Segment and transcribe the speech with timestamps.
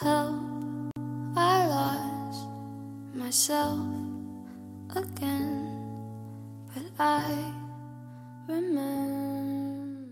[0.00, 0.38] Help,
[1.34, 2.46] I lost
[3.16, 3.80] myself
[4.94, 5.74] again,
[6.72, 7.52] but I
[8.46, 10.06] remember.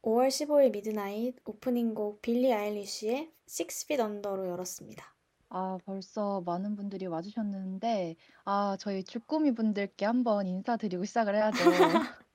[0.00, 5.14] 5월 15일 midnight 오프닝곡 빌리 아일리쉬의 Six Feet Under로 열었습니다.
[5.50, 8.16] 아, 벌써 많은 분들이 와주셨는데,
[8.46, 11.58] 아, 저희 주꾸미 분들께 한번 인사드리고 시작을 해야죠.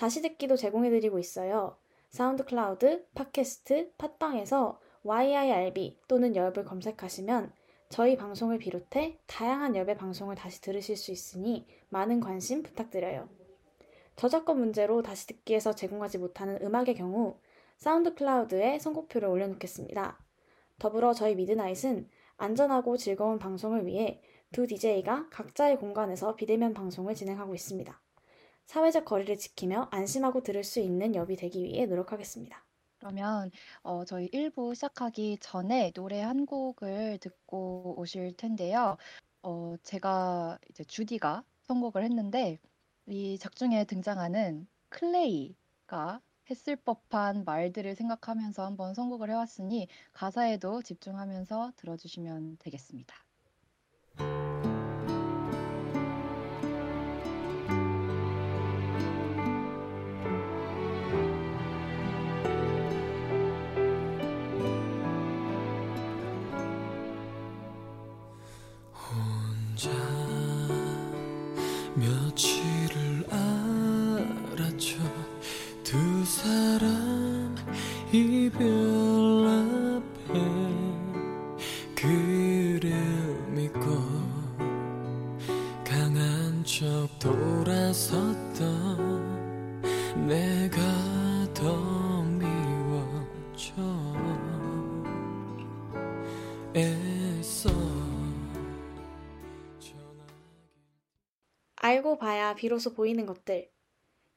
[0.00, 1.76] 다시 듣기도 제공해 드리고 있어요.
[2.08, 7.52] 사운드 클라우드, 팟캐스트, 팟빵에서 YIRB 또는 엽을 검색하시면
[7.90, 13.28] 저희 방송을 비롯해 다양한 엽의 방송을 다시 들으실 수 있으니 많은 관심 부탁드려요.
[14.16, 17.36] 저작권 문제로 다시 듣기에서 제공하지 못하는 음악의 경우
[17.76, 20.18] 사운드 클라우드에 선곡표를 올려놓겠습니다.
[20.78, 22.08] 더불어 저희 Midnight은
[22.38, 28.00] 안전하고 즐거운 방송을 위해 두 DJ가 각자의 공간에서 비대면 방송을 진행하고 있습니다.
[28.70, 32.64] 사회적 거리를 지키며 안심하고 들을 수 있는 엽이 되기 위해 노력하겠습니다.
[32.98, 33.50] 그러면
[33.82, 38.96] 어, 저희 1부 시작하기 전에 노래 한 곡을 듣고 오실 텐데요.
[39.42, 42.60] 어, 제가 이제 주디가 선곡을 했는데
[43.06, 53.16] 이 작중에 등장하는 클레이가 했을 법한 말들을 생각하면서 한번 선곡을 해왔으니 가사에도 집중하면서 들어주시면 되겠습니다.
[102.60, 103.70] 비로소 보이는 것들.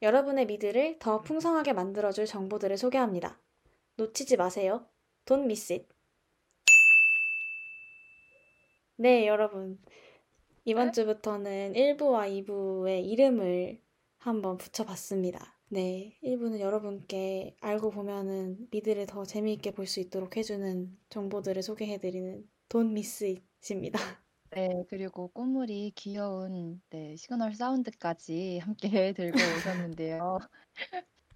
[0.00, 3.38] 여러분의 미드를 더 풍성하게 만들어줄 정보들을 소개합니다.
[3.96, 4.88] 놓치지 마세요.
[5.30, 5.86] Miss it.
[8.96, 9.78] 네, 여러분.
[10.64, 13.82] 이번 주부터는 1부와 2부의 이름을
[14.16, 15.58] 한번 붙여봤습니다.
[15.68, 22.90] 네, 1부는 여러분께 알고 보면은 미드를 더 재미있게 볼 수 있도록 해주는 정보들을 소개해드리는 Don't
[22.90, 24.23] miss it입니다.
[24.54, 30.38] 네, 그리고 꾸물이 귀여운 네, 시그널 사운드까지 함께 들고 오셨는데요.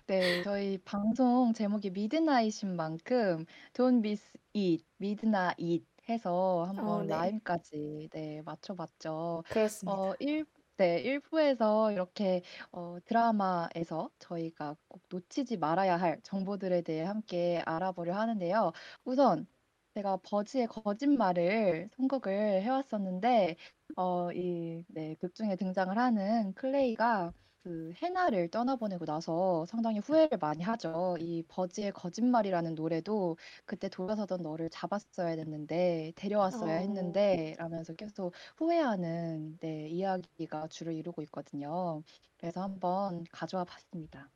[0.06, 3.44] 네, 저희 방송 제목이 Midnight인 만큼
[3.74, 7.08] Don't Miss It, Midnight 해서 한번 어, 네.
[7.08, 9.42] rhyme까지 네, 맞춰 봤죠.
[9.48, 9.98] 그렇습니다.
[10.00, 10.46] 어, 1,
[10.78, 12.42] 네, 1 부에서 이렇게
[12.72, 18.72] 어, 드라마에서 저희가 꼭 놓치지 말아야 할 정보들에 대해 함께 알아보려 하는데요.
[19.04, 19.46] 우선
[19.98, 23.56] 제가 버즈의 거짓말을 선곡을 해왔었는데,
[23.96, 27.32] 어, 이, 네, 극 중에 등장을 하는 클레이가
[27.64, 31.16] 그그 해나를 떠나보내고 나서 상당히 후회를 많이 하죠.
[31.18, 33.36] 이 버즈의 거짓말이라는 노래도
[33.66, 36.78] 그때 돌아서던 너를 잡았어야 됐는데 데려왔어야 어.
[36.78, 42.02] 했는데 라면서 계속 후회하는 네, 이야기가 주를 이루고 있거든요.
[42.36, 44.30] 그래서 한번 가져와 봤습니다.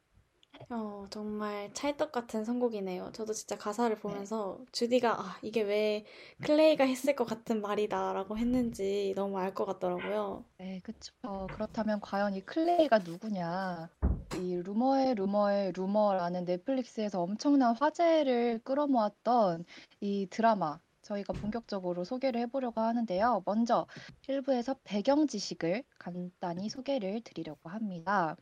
[0.70, 3.12] 어, 정말 찰떡 같은 선곡이네요.
[3.12, 4.00] 저도 진짜 가사를 네.
[4.00, 6.05] 보면서 주디가 아, 이게 왜
[6.41, 10.44] 클레이가 했을 것 같은 말이다라고 했는지 너무 알 것 같더라고요.
[10.59, 11.12] 네, 그쵸.
[11.53, 13.91] 그렇다면 과연 이 클레이가 누구냐?
[14.32, 19.65] 이 루머의 루머의 루머라는 넷플릭스에서 엄청난 화제를 끌어모았던
[20.00, 23.43] 이 드라마 저희가 본격적으로 소개를 해보려고 하는데요.
[23.44, 23.87] 먼저
[24.29, 28.37] 1부에서 배경 지식을 간단히 소개를 드리려고 합니다.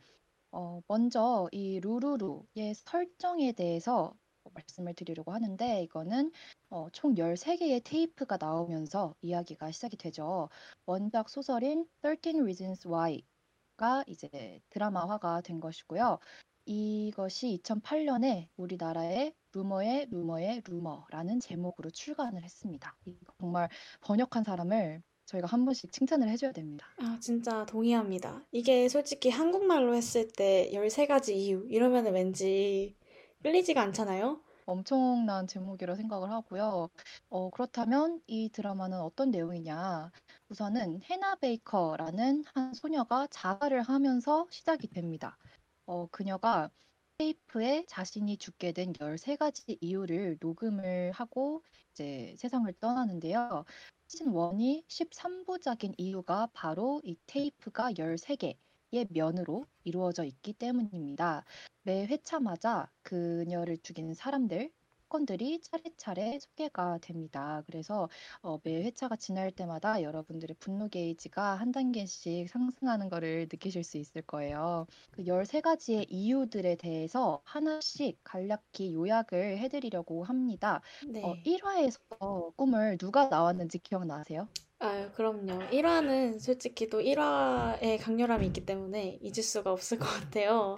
[0.51, 4.13] 어, 먼저 이 루루루의 설정에 대해서
[4.53, 6.31] 말씀을 드리려고 하는데 이거는
[6.69, 10.49] 어, 총 13개의 테이프가 나오면서 이야기가 시작이 되죠.
[10.85, 16.19] 원작 소설인 13 Reasons Why가 이제 드라마화가 된 것이고요.
[16.65, 22.97] 이것이 2008년에 우리나라의 루머의 루머의 루머라는 제목으로 출간을 했습니다.
[23.39, 23.69] 정말
[24.01, 26.85] 번역한 사람을 저희가 한 번씩 칭찬을 해줘야 됩니다.
[26.97, 28.43] 아, 진짜 동의합니다.
[28.51, 32.95] 이게 솔직히 한국말로 했을 때 13가지 이유 이러면 왠지
[33.41, 34.41] 끌리지가 않잖아요?
[34.65, 36.89] 엄청난 제목이라 생각을 하고요.
[37.29, 40.11] 어, 그렇다면 이 드라마는 어떤 내용이냐?
[40.49, 45.37] 우선은 해나 베이커라는 한 소녀가 자살을 하면서 시작이 됩니다.
[45.85, 46.69] 어, 그녀가
[47.17, 53.65] 테이프에 자신이 죽게 된 13가지 이유를 녹음을 하고 이제 세상을 떠나는데요.
[54.11, 58.57] 시즌 1이 13부작인 이유가 바로 이 테이프가 13개
[58.91, 61.45] 의 면으로 이루어져 있기 때문입니다.
[61.83, 64.69] 매 회차마다 그녀를 죽인 사람들,
[65.11, 67.63] 사건들이 차례차례 소개가 됩니다.
[67.65, 68.07] 그래서
[68.41, 74.21] 어, 매 회차가 지날 때마다 여러분들의 분노 게이지가 한 단계씩 상승하는 것을 느끼실 수 있을
[74.21, 74.87] 거예요.
[75.11, 80.81] 그 13가지의 이유들에 대해서 하나씩 간략히 요약을 해드리려고 합니다.
[81.05, 81.21] 네.
[81.23, 84.47] 어, 1화에서 꿈을 누가 나왔는지 기억나세요?
[84.79, 85.59] 아유, 그럼요.
[85.71, 90.77] 1화는 솔직히 또 1화의 강렬함이 있기 때문에 잊을 수가 없을 것 같아요.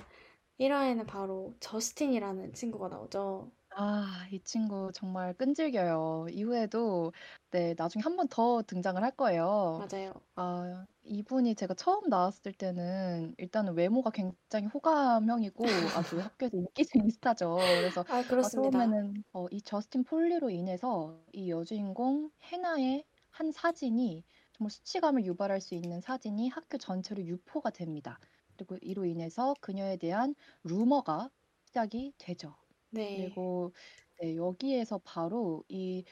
[0.60, 3.52] 1화에는 바로 저스틴이라는 친구가 나오죠.
[3.76, 6.28] 아, 이 친구 정말 끈질겨요.
[6.32, 7.12] 이후에도
[7.52, 9.84] 네, 나중에 한번더 등장을 할 거예요.
[9.86, 10.14] 맞아요.
[10.36, 17.56] 아, 이분이 제가 처음 나왔을 때는 일단은 외모가 굉장히 호감형이고 아주 학교에서 인기쟁이 스타죠.
[17.78, 18.90] 그래서 아, 아, 그렇습니다.
[18.90, 24.24] 처음에는 어, 이 저스틴 폴리로 인해서 이 여주인공 해나의 한 사진이
[24.54, 28.20] 정말 수치감을 유발할 수 있는 사진이 학교 전체로 유포가 됩니다.
[28.56, 31.32] 그리고 이로 인해서 그녀에 대한 루머가
[31.66, 32.56] 시작이 되죠.
[32.94, 33.42] 네.
[33.42, 33.74] 그리고
[34.22, 36.04] 네, 여기에서 바로 이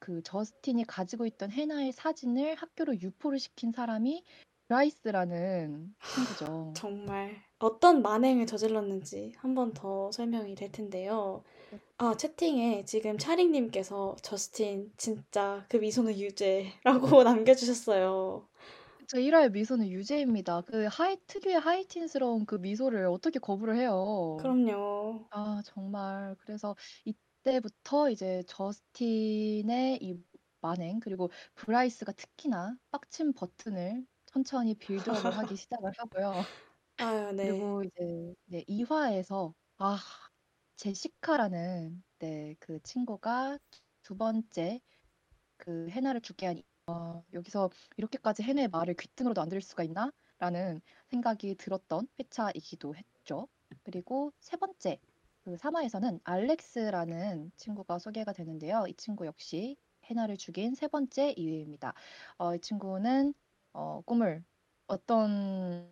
[0.00, 4.24] 그 저스틴이 가지고 있던 해나의 사진을 학교로 유포를 시킨 사람이
[4.68, 6.82] 브라이스라는 친구죠.
[6.82, 11.42] 정말 어떤 만행을 저질렀는지 한 번 더 설명이 될 텐데요.
[11.98, 18.48] 아, 채팅에 지금 차링님께서 저스틴 진짜 그 미소는 유죄라고 남겨주셨어요.
[19.08, 20.62] 저 1 화의 미소는 유죄입니다.
[20.62, 23.94] 그 하이 특유의 하이틴스러운 그 미소를 어떻게 거부를 해요?
[24.36, 25.30] 그럼요.
[25.30, 26.36] 아, 정말.
[26.40, 30.24] 그래서 이때부터 이제 저스틴의 이
[30.60, 36.42] 만행, 그리고 브라이스가 특히나 빡친 버튼을 천천히 build-up을 하기 시작을 하고요.
[36.98, 37.52] 아유, 네.
[37.52, 39.98] 그리고 이제 네, 2 화에서 아,
[40.76, 43.58] 제시카라는 네, 그 친구가
[44.02, 44.80] 두 번째
[45.58, 50.12] 그 해나를 죽게 한 어, 여기서 이렇게까지 해나의 말을 귀등으로도 안 들을 수가 있나?
[50.38, 53.48] 라는 생각이 들었던 회차이기도 했죠.
[53.84, 54.98] 그리고 세 번째,
[55.44, 58.84] 그 3 화에서는 알렉스라는 친구가 소개가 되는데요.
[58.88, 61.94] 이 친구 역시 해나를 죽인 세 번째 이유입니다.
[62.38, 63.34] 어, 이 친구는
[63.72, 64.44] 어, 꿈을
[64.86, 65.90] 어떤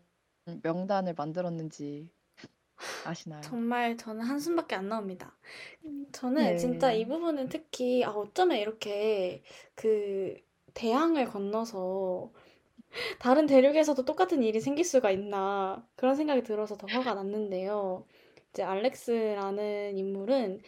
[0.62, 2.10] 명단을 만들었는지
[3.06, 3.40] 아시나요?
[3.42, 5.36] 정말 저는 한숨밖에 안 나옵니다.
[6.12, 6.98] 저는 진짜 네.
[6.98, 9.42] 이 부분은 특히 아, 어쩌면 이렇게
[9.74, 10.36] 그
[10.74, 12.32] 대양을 건너서
[13.18, 18.06] 다른 대륙에서도 똑같은 일이 생길 수가 있나 그런 생각이 들어서 더 화가 났는데요.
[18.50, 20.60] 이제 알렉스라는 인물은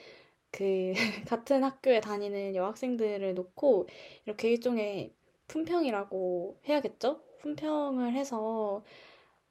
[0.50, 0.92] 그
[1.28, 3.88] 같은 학교에 다니는 여학생들을 놓고
[4.26, 5.14] 이렇게 일종의
[5.48, 7.20] 품평이라고 해야겠죠?
[7.40, 8.82] 품평을 해서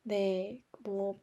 [0.03, 1.19] 네, 뭐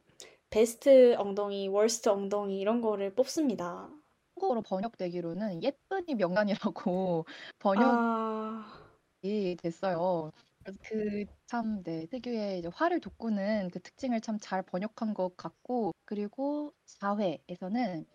[0.49, 3.89] 베스트 엉덩이, 월스트 엉덩이 이런 거를 뽑습니다.
[4.35, 7.25] 한국어로 번역되기로는 예쁜이 명단이라고
[7.59, 8.80] 번역
[9.23, 9.55] 이
[9.93, 10.31] 아, 됐어요.
[10.63, 15.93] 그래서 그 참, 네, 특유의 이제 화를 돋구는 그 특징을 참 잘 번역한 것 같고,
[16.05, 18.05] 그리고 4회에서는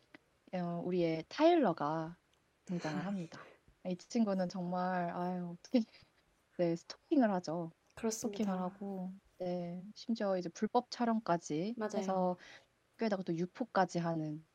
[0.55, 2.19] 어, 우리의 타일러가
[2.67, 3.49] 등장을 합니다.
[3.89, 5.81] 이 친구는 정말, 아유, 어떻게,
[6.59, 7.73] 네, 스토킹을 하죠.
[8.11, 8.61] 스토킹을 그렇습니다.
[8.61, 11.97] 하고, 네, 심지어 이제 불법 촬영까지 맞아요.
[11.97, 12.39] 해서
[12.93, 14.47] 학교에다가 또 유포까지 하는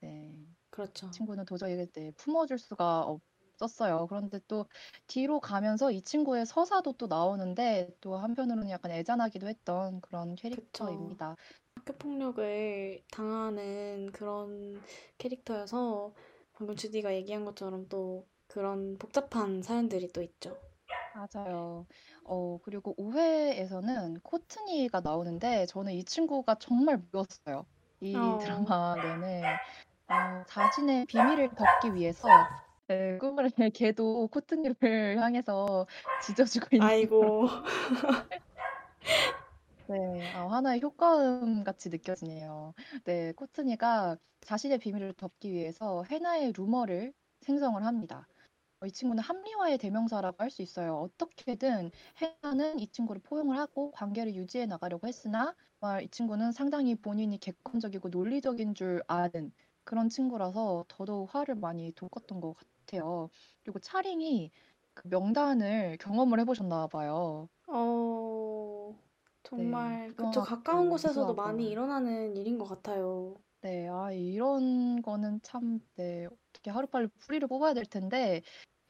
[0.00, 1.08] 네, 그렇죠.
[1.10, 3.22] 친구는 도저히 네, 품어줄 수가 없
[3.64, 4.06] 었어요.
[4.08, 4.66] 그런데 또
[5.06, 10.34] 뒤로 가면서 이 친구의 서사도 또 나오는데 또 한편으로는 약간 애잔하기도 했던 그런.
[10.34, 11.36] 캐릭터입니다.
[11.74, 14.80] 학교 폭력을 당하는 그런
[15.18, 16.14] 캐릭터여서
[16.52, 20.56] 방금 주디가 얘기한 것처럼 또 그런 복잡한 사연들이 또 있죠.
[21.12, 21.86] 맞아요.
[22.24, 27.66] 어, 그리고 5회에서는 코트니가 나오는데 저는 이 친구가 정말 미웠어요.
[28.00, 29.60] 이 어, 드라마 내내
[30.08, 32.28] 어, 자신의 비밀을 덮기 위해서
[32.90, 35.86] 네, 꿈을 걔도 코트니를 향해서
[36.18, 37.48] 짖어주고 있는 아이고.
[39.86, 39.96] 네,
[40.32, 42.74] 아, 하나의 효과음 같이 느껴지네요.
[43.04, 48.28] 네, 코트니가 자신의 비밀을 덮기 위해서 해나의 루머를 생성을 합니다.
[48.80, 50.96] 어, 이 친구는 합리화의 대명사라고 할 수 있어요.
[50.98, 57.38] 어떻게든 해나는 이 친구를 포용을 하고 관계를 유지해 나가려고 했으나 정말 이 친구는 상당히 본인이
[57.38, 59.52] 객관적이고 논리적인 줄 아는
[59.84, 62.70] 그런 친구라서 더더욱 화를 많이 돋궜던 것 같아요.
[63.62, 64.50] 그리고 차링이
[64.94, 67.48] 그 명단을 경험을 해 보셨나 봐요.
[67.68, 68.98] 어,
[69.54, 70.40] 네, 정말 그쵸.
[70.42, 71.70] 가까운 부정하고 곳에서도 많이 무수하고.
[71.70, 73.42] 일어나는 일인 것 같아요.
[73.62, 78.40] 네, 아, 이런 거는 참, 네, 어떻게 하루빨리 뿌리를 뽑아야 될 텐데,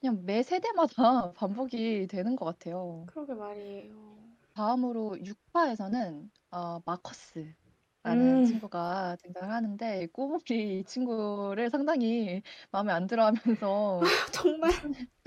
[0.00, 3.10] 그냥 매 세대마다 반복이 되는 것 같아요.
[3.10, 4.38] 그러게 말이에요.
[4.54, 7.54] 다음으로 6 화에서는 어, 마커스
[8.02, 12.42] 라는 음, 친구가 등장을 하는데, 꼬물이 이 친구를 상당히
[12.72, 14.70] 마음에 안 들어 하면서, 정말.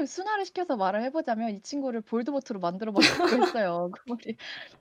[0.05, 3.89] 순화를 시켜서 말을 해 보자면 이 친구를 볼드모트로 만들어 버리고 했어요.
[4.05, 4.35] 꼬물이.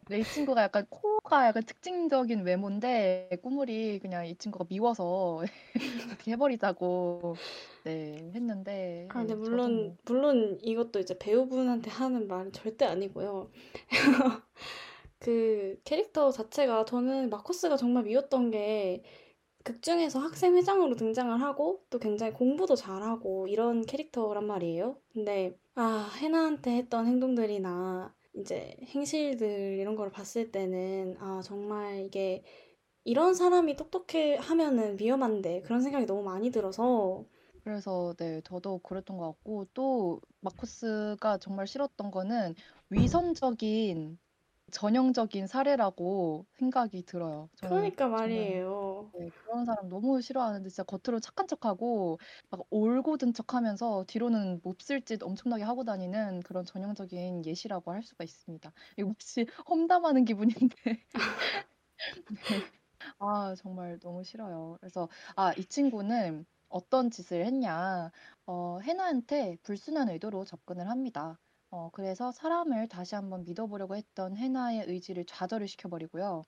[0.08, 5.42] 네, 이 친구가 약간 코가 약간 특징적인 외모인데 꾸물이 그냥 이 친구가 미워서
[6.06, 7.40] 이렇게 해 버리자고
[7.84, 12.86] 네 했는데 아, 근데 네, 저도 물론, 뭐 물론 이것도 이제 배우분한테 하는 말은 절대
[12.86, 13.50] 아니고요.
[15.22, 19.02] 그 캐릭터 자체가 저는 마커스가 정말 미웠던 게
[19.64, 25.00] 극중에서 학생 회장으로 등장을 하고 또 굉장히 공부도 잘하고 이런 캐릭터란 말이에요.
[25.12, 32.42] 근데 아, 해나한테 했던 행동들이나 이제 행실들 이런 걸 봤을 때는 아, 정말 이게
[33.04, 37.24] 이런 사람이 똑똑해 하면은 위험한데 그런 생각이 너무 많이 들어서
[37.64, 42.54] 그래서 네 저도 그랬던 것 같고 또 마커스가 정말 싫었던 거는
[42.90, 44.18] 위선적인
[44.72, 47.50] 전형적인 사례라고 생각이 들어요.
[47.56, 49.12] 저는 그러니까 말이에요.
[49.14, 52.18] 네, 그런 사람 너무 싫어하는데 진짜 겉으로 착한 척하고
[52.50, 58.72] 막 올고든 척하면서 뒤로는 몹쓸 짓 엄청나게 하고 다니는 그런 전형적인 예시라고 할 수가 있습니다.
[58.96, 60.74] 이거 혹시 험담하는 기분인데
[62.48, 62.62] 네.
[63.20, 64.78] 아 정말 너무 싫어요.
[64.80, 68.12] 그래서 아 이 친구는 어떤 짓을 했냐
[68.46, 71.41] 어 해나한테 불순한 의도로 접근을 합니다.
[71.72, 76.42] 어 그래서 사람을 다시 한번 믿어보려고 했던 해나의 의지를 좌절을 시켜버리고요.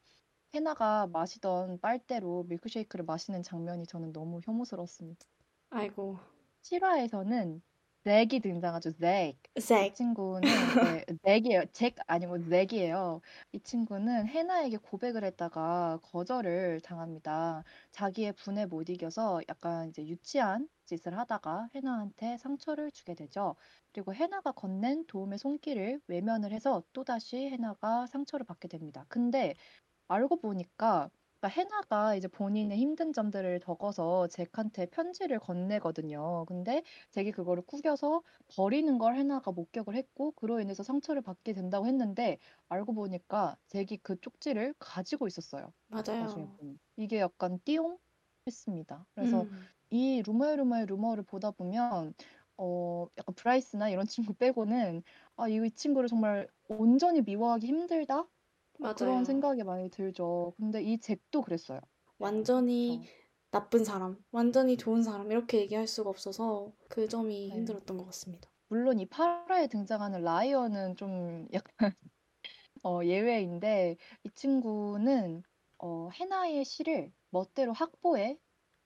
[0.54, 5.26] 해나가 마시던 빨대로 밀크쉐이크를 마시는 장면이 저는 너무 혐오스러웠습니다.
[5.70, 6.18] 아이고.
[6.62, 7.62] 실화에서는
[8.04, 8.92] 잭이 등장하죠.
[8.92, 9.38] 잭.
[9.56, 9.94] 이 색.
[9.94, 11.64] 친구는 네, 잭이에요.
[11.73, 13.20] 잭 아니고 잭이에요.
[13.52, 17.64] 이 친구는 해나에게 고백을 했다가 거절을 당합니다.
[17.92, 23.56] 자기의 분에 못 이겨서 약간 이제 유치한 짓을 하다가 해나한테 상처를 주게 되죠.
[23.92, 29.06] 그리고 해나가 건넨 도움의 손길을 외면을 해서 또다시 해나가 상처를 받게 됩니다.
[29.08, 29.54] 근데
[30.08, 31.11] 알고 보니까
[31.44, 36.44] 그러니까 해나가 이제 본인의 힘든 점들을 적어서 잭한테 편지를 건네거든요.
[36.46, 38.22] 근데 잭이 그거를 구겨서
[38.56, 44.18] 버리는 걸 해나가 목격을 했고 그로 인해서 상처를 받게 된다고 했는데 알고 보니까 잭이 그
[44.20, 45.72] 쪽지를 가지고 있었어요.
[46.20, 46.58] 나중에 맞아요.
[46.58, 46.78] 보니.
[46.96, 47.98] 이게 약간 띠용
[48.46, 49.06] 했습니다.
[49.14, 52.14] 그래서 음, 이 루머의 루머의 루머를 보다 보면
[52.56, 55.02] 어 약간 브라이스나 이런 친구 빼고는
[55.36, 58.28] 아, 이 친구를 정말 온전히 미워하기 힘들다?
[58.80, 59.24] 어, 그런 맞아요.
[59.24, 60.54] 생각이 많이 들죠.
[60.58, 61.80] 근데 이 잭도 그랬어요.
[62.32, 63.08] 네, 완전히 그쵸.
[63.52, 67.54] 나쁜 사람, 완전히 좋은 사람, 이렇게 얘기할 수가 없어서 그 점이 네.
[67.54, 68.50] 힘들었던 것 같습니다.
[68.68, 71.72] 물론 이 8화에 등장하는 라이언은 좀 약간
[72.82, 75.42] 어, 예외인데 이 친구는
[75.78, 78.38] 어, 해나의 시를 멋대로 확보해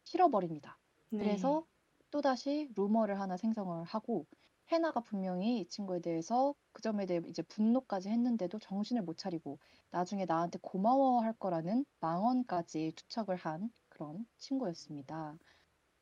[0.05, 0.81] 실어버립니다.
[1.11, 1.39] 네.
[1.39, 1.67] 그래서
[2.11, 4.27] 또다시 루머를 하나 생성을 하고
[4.71, 9.59] 해나가 분명히 이 친구에 대해서 그 점에 대해 이제 분노까지 했는데도 정신을 못 차리고
[9.91, 15.39] 나중에 나한테 고마워할 거라는 망언까지 투척을 한 그런 친구였습니다.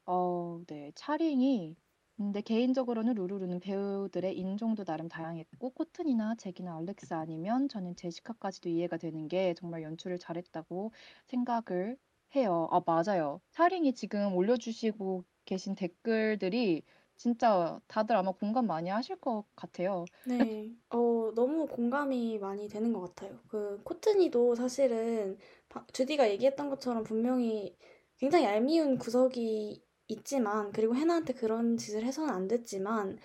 [0.07, 0.93] 어, 네.
[0.95, 1.77] 차링이
[2.17, 9.29] 근데 개인적으로는 루루루는 배우들의 인종도 나름 다양했고 코튼이나 잭이나 알렉스 아니면 저는 제시카까지도 이해가 되는
[9.29, 10.93] 게 정말 연출을 잘했다고
[11.27, 11.99] 생각을
[12.35, 12.69] 해요.
[12.71, 13.41] 아, 맞아요.
[13.51, 16.83] 차링이 지금 올려주시고 계신 댓글들이
[17.17, 20.09] 진짜 다들 아마 공감 많이 하실 것 같아요.
[20.25, 20.75] 네.
[20.91, 23.41] 어, 너무 공감이 많이 되는 것 같아요.
[23.49, 27.77] 그 코트니도 사실은 바- 주디가 얘기했던 것처럼 분명히
[28.19, 33.19] 굉장히 얄미운 구석이 있지만 그리고 해나한테 그런 짓을 해서는 안 됐지만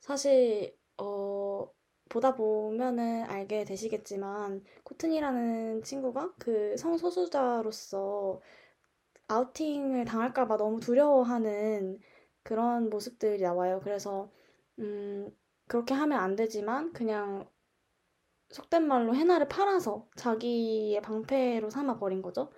[0.00, 1.68] 사실 어
[2.10, 8.40] 보다 보면은 알게 되시겠지만 코튼이라는 친구가 그 성소수자로서
[9.28, 11.98] 아우팅을 당할까 봐 너무 두려워하는
[12.44, 13.80] 그런 모습들이 나와요.
[13.82, 14.30] 그래서
[14.78, 15.30] 음
[15.68, 17.48] 그렇게 하면 안 되지만 그냥
[18.50, 22.50] 속된 말로 해나를 팔아서 자기의 방패로 삼아 버린 거죠.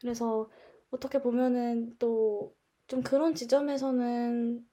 [0.00, 0.50] 그래서
[0.90, 2.56] 어떻게 보면은 또
[2.88, 4.64] 좀 그런 지점에서는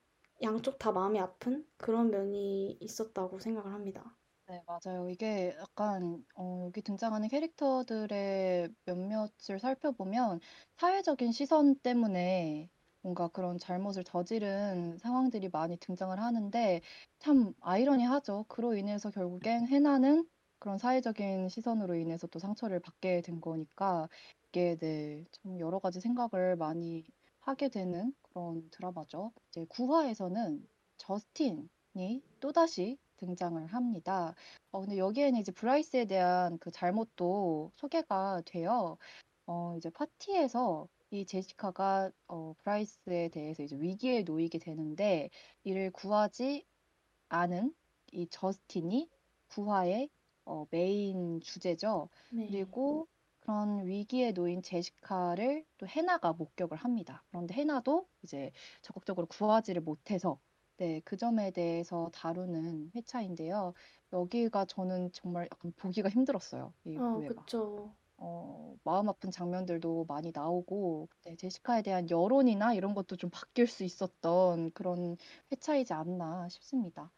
[0.44, 4.16] 양쪽 다 마음이 아픈 그런 면이 있었다고 생각을 합니다.
[4.48, 5.10] 네, 맞아요.
[5.10, 10.40] 이게 약간 어, 여기 등장하는 캐릭터들의 몇몇을 살펴보면
[10.78, 12.70] 사회적인 시선 때문에
[13.04, 16.82] 뭔가 그런 잘못을 저지른 상황들이 많이 등장을 하는데
[17.20, 18.46] 참 아이러니하죠.
[18.48, 20.28] 그로 인해서 결국엔 해나는
[20.60, 24.10] 그런 사회적인 시선으로 인해서 또 상처를 받게 된 거니까
[24.50, 27.06] 이게 네, 참 여러 가지 생각을 많이
[27.42, 29.34] 하게 되는 그런 드라마죠.
[29.50, 30.66] 이제 9화에서는
[30.98, 34.34] 저스틴이 또다시 등장을 합니다.
[34.72, 38.98] 어, 근데 여기에는 이제 브라이스에 대한 그 잘못도 소개가 돼요.
[39.48, 45.30] 어, 이제 파티에서 이 제시카가 어, 브라이스에 대해서 이제 위기에 놓이게 되는데
[45.64, 46.66] 이를 구하지
[47.30, 47.76] 않은
[48.12, 49.10] 이 저스틴이
[49.50, 50.10] 구화의
[50.46, 52.10] 어, 메인 주제죠.
[52.30, 52.48] 네.
[52.48, 53.08] 그리고
[53.42, 57.24] 그런 위기에 놓인 제시카를 또 해나가 목격을 합니다.
[57.30, 58.52] 그런데 해나도 이제
[58.82, 60.40] 적극적으로 구하지를 못해서
[60.78, 63.74] 네, 그 점에 대해서 다루는 회차인데요.
[64.14, 66.74] 여기가 저는 정말 약간 보기가 힘들었어요.
[66.86, 67.46] 이 어, 구애가.
[67.46, 67.96] 그쵸.
[68.26, 73.84] 어, 마음 아픈 장면들도 많이 나오고, 네, 제시카에 대한 여론이나 이런 것도 좀 바뀔 수
[73.84, 75.18] 있었던 그런
[75.52, 77.12] 회차이지 않나 싶습니다.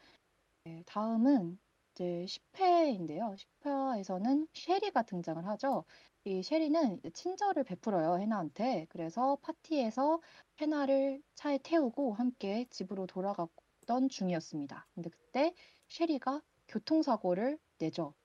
[0.63, 1.59] 네, 다음은
[1.91, 3.35] 이제 10회인데요.
[3.63, 5.85] 10회에서는 쉐리가 등장을 하죠.
[6.23, 8.87] 이 쉐리는 친절을 베풀어요, 해나한테.
[8.89, 10.21] 그래서 파티에서
[10.59, 14.87] 해나를 차에 태우고 함께 집으로 돌아갔던 중이었습니다.
[14.95, 15.53] 근데 그때
[15.89, 18.15] 쉐리가 교통사고를 내죠.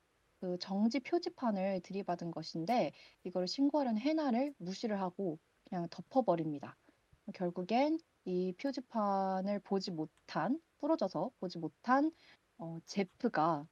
[0.40, 2.92] 그 정지 표지판을 들이받은 것인데
[3.24, 6.76] 이걸 신고하려는 해나를 무시를 하고 그냥 덮어버립니다.
[7.35, 12.11] 결국엔 이 표지판을 보지 못한, 부러져서 보지 못한
[12.59, 13.66] 어, 제프가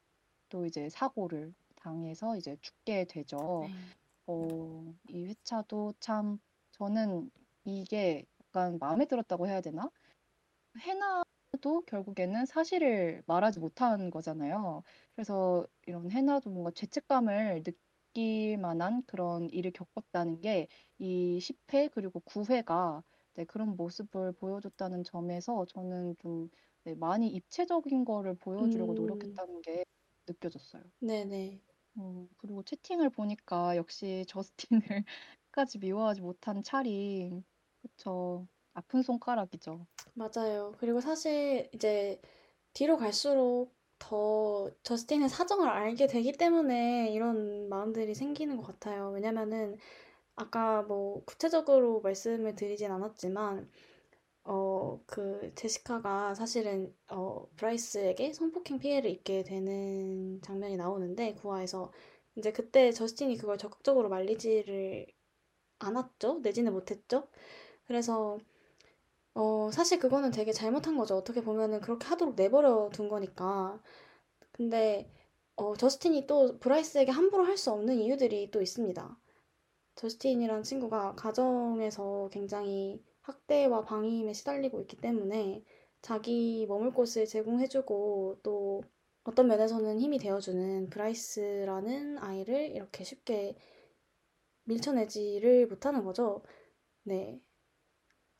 [0.50, 3.61] 또 이제 사고를 당해서 이제 죽게 되죠.
[3.62, 3.72] 네.
[4.26, 6.38] 어, 이 회차도 참
[6.72, 7.31] 저는
[7.64, 9.90] 이게 약간 마음에 들었다고 해야 되나?
[10.81, 11.22] 해나
[11.61, 14.82] 도 결국에는 사실을 말하지 못한 거잖아요.
[15.14, 22.20] 그래서 이런 해나도 뭔가 죄책감을 느낄 만한 그런 일을 겪었다는 게 이 10 회 그리고
[22.20, 23.02] 9 회가
[23.34, 26.48] 네, 그런 모습을 보여줬다는 점에서 저는 좀
[26.84, 29.84] 네, 많이 입체적인 거를 보여주려고 음, 노력했다는 게
[30.26, 30.82] 느껴졌어요.
[31.00, 31.61] 네네.
[31.98, 34.80] 음, 그리고 채팅을 보니까 역시 저스틴을
[35.50, 37.42] 끝까지 미워하지 못한 찰이
[37.82, 38.48] 그쵸.
[38.79, 39.87] 아픈 손가락이죠.
[40.14, 40.75] 맞아요.
[40.79, 42.21] 그리고 사실 이제
[42.73, 49.11] 뒤로 갈수록 더 저스틴의 사정을 알게 되기 때문에 이런 마음들이 생기는 것 같아요.
[49.11, 49.77] 왜냐면은
[50.37, 53.69] 아까 뭐 구체적으로 말씀을 드리진 않았지만
[54.45, 61.93] 어, 그 제시카가 사실은 어, 브라이스에게 성폭행 피해를 입게 되는 장면이 나오는데 구화에서
[62.37, 65.07] 이제 그때 저스틴이 그걸 적극적으로 말리지를
[65.81, 66.41] 않았죠.
[66.43, 67.29] 내지는 못했죠.
[67.87, 68.38] 그래서
[69.40, 71.16] 어, 사실 그거는 되게 잘못한 거죠.
[71.16, 73.81] 어떻게 보면은 그렇게 하도록 내버려 둔 거니까.
[74.53, 75.11] 근데
[75.57, 79.18] 어, 저스틴이 또 브라이스에게 함부로 할 수 없는 이유들이 또 있습니다.
[79.96, 85.64] 저스틴이란 친구가 가정에서 굉장히 학대와 방임에 시달리고 있기 때문에
[86.03, 88.83] 자기 머물 곳을 제공해주고 또
[89.24, 93.57] 어떤 면에서는 힘이 되어주는 브라이스라는 아이를 이렇게 쉽게
[94.64, 96.44] 밀쳐내지를 못하는 거죠.
[97.05, 97.40] 네.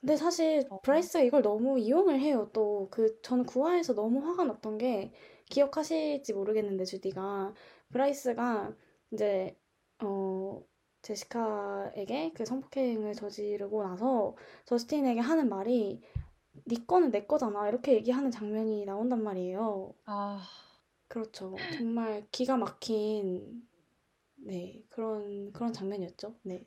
[0.01, 2.51] 근데 사실 어, 브라이스가 이걸 너무 이용을 해요.
[2.53, 5.13] 또 그 저는 9화에서 너무 화가 났던 게
[5.51, 7.55] 기억하실지 모르겠는데 주디가
[7.91, 8.75] 브라이스가
[9.13, 9.57] 이제
[10.03, 10.63] 어
[11.03, 16.01] 제시카에게 그 성폭행을 저지르고 나서 저스틴에게 하는 말이
[16.67, 19.95] 네 거는 내 거잖아 이렇게 얘기하는 장면이 나온단 말이에요.
[20.07, 20.43] 아,
[21.09, 21.55] 그렇죠.
[21.71, 23.67] 정말 기가 막힌
[24.37, 26.39] 네 그런 그런 장면이었죠.
[26.45, 26.67] 네.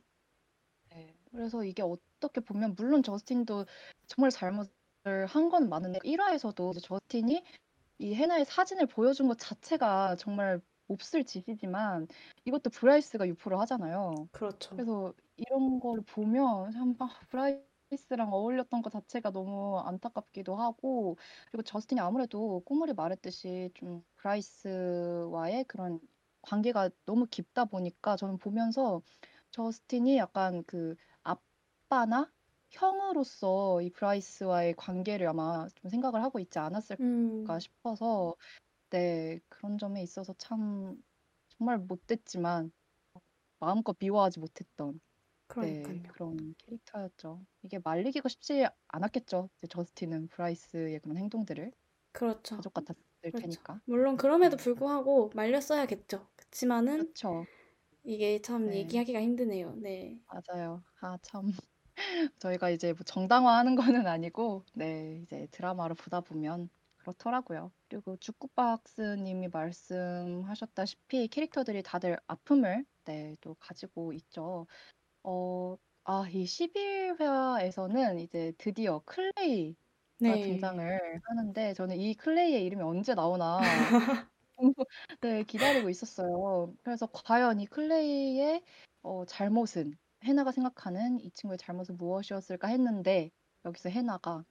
[0.90, 1.16] 네.
[1.32, 3.66] 그래서 이게 어 떻게 보면 물론 저스틴도
[4.08, 4.72] 정말 잘못을
[5.28, 7.44] 한건 맞는데 1화에서도 이제 저스틴이
[8.00, 12.08] 이 해나의 사진을 보여준 것 자체가 정말 몹쓸 짓이지만
[12.46, 14.30] 이것도 브라이스가 유포를 하잖아요.
[14.32, 14.76] 그렇죠.
[14.76, 21.18] 그래서 이런 거를 보면 참 아, 브라이스 브라이스랑 어울렸던 것 자체가 너무 안타깝기도 하고
[21.52, 26.00] 그리고 저스틴이 아무래도 꼬물이 말했듯이 좀 브라이스와의 그런
[26.42, 29.02] 관계가 너무 깊다 보니까 저는 보면서
[29.52, 30.96] 저스틴이 약간 그
[31.92, 32.32] 아빠나
[32.70, 38.36] 형으로서 이 브라이스와의 관계를 아마 좀 생각을 하고 있지 않았을까 음, 싶어서
[38.92, 40.98] 네, 그런 점에 있어서 참
[41.50, 42.72] 정말 못됐지만
[43.60, 45.02] 마음껏 미워하지 못했던
[45.60, 46.10] 네, 그러니까요.
[46.10, 47.46] 그런 캐릭터였죠.
[47.64, 49.50] 이게 말리기가 쉽지 않았겠죠.
[49.58, 51.72] 이제 저스틴은 브라이스의 그런 행동들을
[52.12, 52.58] 그렇죠.
[52.58, 53.02] 가족 같았을
[53.32, 53.38] 그렇죠.
[53.38, 53.82] 테니까.
[53.86, 56.30] 물론 그럼에도 네, 불구하고 말렸어야겠죠.
[56.36, 57.48] 그치만은 그렇죠.
[58.04, 59.76] 이게 참 네, 얘기하기가 힘드네요.
[59.78, 60.22] 네.
[60.28, 60.84] 맞아요.
[61.02, 61.52] 아, 참.
[62.40, 67.72] 저희가 이제 뭐 정당화하는 거는 아니고, 네, 이제 드라마로 보다 보면 그렇더라고요.
[67.90, 74.68] 그리고 주쿠박스님이 말씀하셨다시피 캐릭터들이 다들 아픔을 네, 또 가지고 있죠.
[75.24, 79.76] 어, 아, 이 11화에서는 이제 드디어 클레이가
[80.20, 80.42] 네.
[80.42, 83.60] 등장을 하는데 저는 이 클레이의 이름이 언제 나오나
[85.22, 86.76] 네, 기다리고 있었어요.
[86.84, 88.64] 그래서 과연 이 클레이의
[89.04, 93.32] 어, 잘못은 해나가 생각하는 이 친구의 잘못은 무엇이었을까 했는데
[93.66, 94.46] 여기서 해나가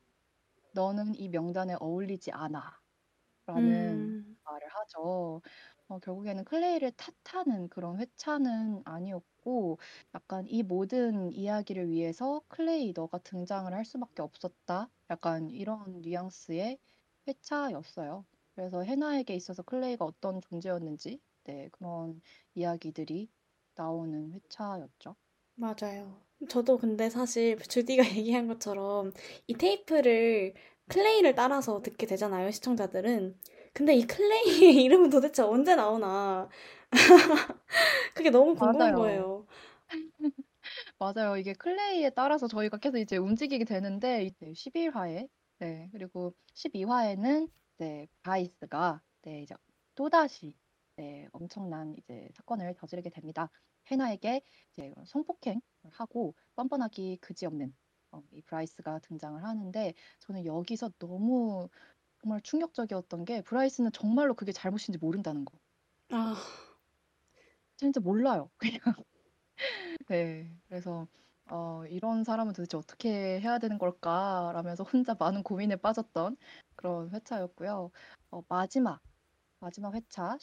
[0.73, 2.81] 너는 이 명단에 어울리지 않아.
[3.47, 5.43] 라는 음, 말을 하죠.
[5.89, 6.93] 어, 결국에는 클레이를
[7.25, 9.79] 탓하는 그런 회차는 아니었고,
[10.15, 14.91] 약간 이 모든 이야기를 위해서 클레이 너가 등장을 할 수밖에 없었다.
[15.11, 16.79] 약간 이런 뉘앙스의
[17.29, 18.27] 회차였어요.
[18.55, 22.21] 그래서 해나에게 있어서 클레이가 어떤 존재였는지, 네, 그런
[22.55, 23.31] 이야기들이
[23.75, 25.17] 나오는 회차였죠.
[25.61, 26.21] 맞아요.
[26.49, 29.13] 저도 근데 사실 주디가 얘기한 것처럼
[29.47, 30.55] 이 테이프를
[30.89, 33.39] 클레이를 따라서 듣게 되잖아요, 시청자들은.
[33.75, 36.49] 근데 이 클레이의 이름은 도대체 언제 나오나.
[38.15, 38.97] 그게 너무 궁금한 맞아요.
[38.97, 39.47] 거예요.
[40.99, 41.37] 맞아요.
[41.37, 49.01] 이게 클레이에 따라서 저희가 계속 이제 움직이게 되는데 이제 11화에 네 그리고 12화에는 네 브라이스가
[49.23, 49.55] 네 이제
[49.95, 50.55] 또다시
[50.97, 53.51] 네 엄청난 이제 사건을 저지르게 됩니다.
[53.91, 55.61] 해나에게 이제 성폭행을
[55.93, 57.75] 하고 뻔뻔하기 그지없는
[58.13, 61.69] 어, 이 브라이스가 등장을 하는데 저는 여기서 너무
[62.23, 65.59] 정말 충격적이었던 게 브라이스는 정말로 그게 잘못인지 모른다는 거.
[66.11, 66.37] 아,
[67.77, 68.51] 진짜 몰라요.
[70.09, 70.51] 네.
[70.69, 71.07] 그래서
[71.51, 74.51] 어, 이런 사람은 도대체 어떻게 해야 되는 걸까?
[74.55, 76.37] 라면서 혼자 많은 고민에 빠졌던
[76.77, 77.91] 그런 회차였고요.
[78.31, 79.01] 어, 마지막,
[79.61, 80.39] 마지막 회차,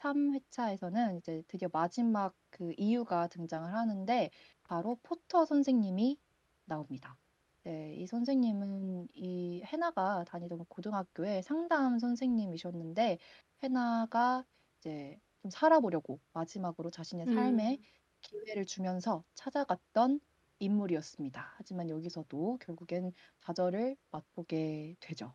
[0.00, 4.30] 13회차에서는 이제 드디어 마지막 그 이유가 등장을 하는데
[4.64, 6.18] 바로 포터 선생님이
[6.64, 7.18] 나옵니다.
[7.64, 13.18] 네, 이 선생님은 이 해나가 다니던 고등학교의 상담 선생님이셨는데
[13.62, 14.44] 해나가
[14.78, 17.84] 이제 좀 살아보려고 마지막으로 자신의 삶에 음,
[18.22, 20.20] 기회를 주면서 찾아갔던
[20.58, 21.54] 인물이었습니다.
[21.56, 25.32] 하지만 여기서도 결국엔 좌절을 맛보게 되죠.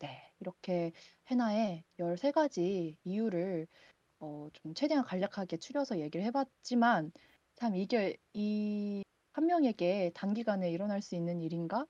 [0.00, 0.92] 네, 이렇게
[1.30, 3.66] 해나의 13가지 이유를
[4.20, 7.12] 어, 좀 최대한 간략하게 추려서 얘기를 해 봤지만
[7.56, 11.86] 참 이게 이한 명에게 단기간에 일어날 수 있는 일인가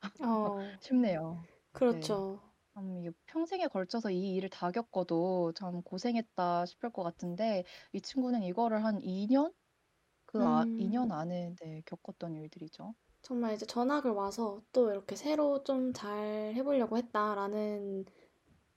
[0.24, 1.48] 어, 싶네요.
[1.88, 2.16] 네.
[2.16, 2.40] 그렇죠.
[2.74, 8.42] 참 이게 평생에 걸쳐서 이 일을 다 겪어도 참 고생했다 싶을 것 같은데 이 친구는
[8.44, 9.54] 이거를 한 2 년?
[10.26, 12.94] 그 아, 음, 2년 안에 네, 겪었던 일들이죠.
[13.22, 18.04] 정말 이제 전학을 와서 또 이렇게 새로 좀 잘 해 보려고 했다라는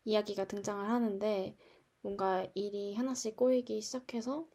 [0.05, 1.57] 이야기가 등장을 하는데
[2.07, 4.47] 뭔가 일이 하나씩 꼬이기 시작해서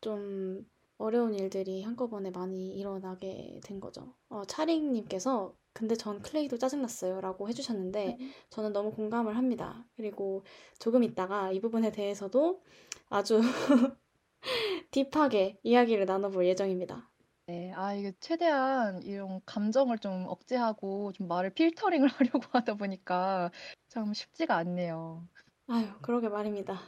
[0.00, 0.64] 좀
[0.96, 4.14] 어려운 일들이 한꺼번에 많이 일어나게 된 거죠.
[4.28, 8.16] 어, 차링님께서 근데 전 클레이도 짜증났어요 라고 해주셨는데
[8.50, 9.84] 저는 너무 공감을 합니다.
[9.96, 10.44] 그리고
[10.78, 12.62] 조금 있다가 이 부분에 대해서도
[13.08, 13.40] 아주
[14.92, 17.10] 딥하게 이야기를 나눠볼 예정입니다.
[17.46, 23.50] 네, 아, 이게 최대한 이런 감정을 좀 억제하고 좀 말을 필터링을 하려고 하다 보니까
[23.88, 25.26] 참 쉽지가 않네요.
[25.70, 26.80] 아유, 그러게 말입니다.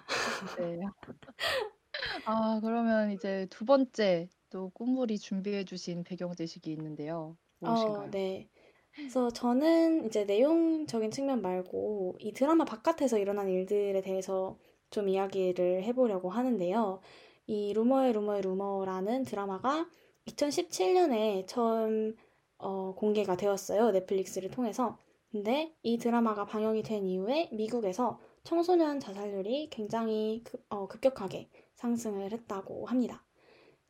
[0.58, 0.80] 네.
[2.26, 7.36] 아, 그러면 이제 두 번째 또 꿈물이 준비해 주신 배경 지식이 있는데요.
[7.60, 8.10] 어, 무엇인가요?
[8.10, 8.48] 네.
[8.94, 14.58] 그래서 저는 이제 내용적인 측면 말고 이 드라마 바깥에서 일어난 일들에 대해서
[14.90, 17.00] 좀 이야기를 해 보려고 하는데요.
[17.46, 19.86] 이 루머의 루머의 루머라는 드라마가
[20.26, 22.16] 2017년에 처음
[22.58, 23.92] 어, 공개가 되었어요.
[23.92, 24.98] 넷플릭스를 통해서.
[25.30, 32.86] 근데 이 드라마가 방영이 된 이후에 미국에서 청소년 자살률이 굉장히 급, 어, 급격하게 상승을 했다고
[32.86, 33.24] 합니다.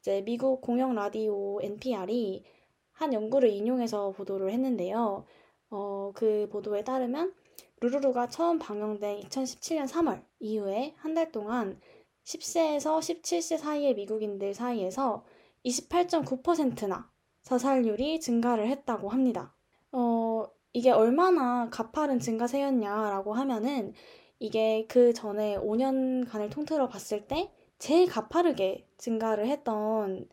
[0.01, 2.45] 이제 미국 공영 라디오 NPR이
[2.93, 5.25] 한 연구를 인용해서 보도를 했는데요.
[5.71, 7.35] 어, 그 보도에 따르면
[7.81, 11.81] 루루루가 처음 방영된 2017년 3월 이후에 한 달 동안
[12.25, 15.25] 10세에서 17세 사이의 미국인들 사이에서
[15.65, 17.11] 28.9%나
[17.43, 19.55] 자살률이 증가를 했다고 합니다.
[19.93, 23.93] 어, 이게 얼마나 가파른 증가세였냐라고 하면은
[24.43, 30.29] 이게 그 전에 5년간을 통틀어 봤을 때 제일 가파르게 증가를 했던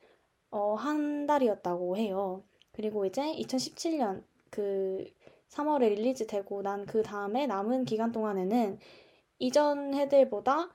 [0.49, 2.43] 어, 한 달이었다고 해요.
[2.71, 5.05] 그리고 이제 2017년 그
[5.49, 8.79] 3월에 release 되고 난 그 다음에 남은 기간 동안에는
[9.37, 10.71] 이전 해들보다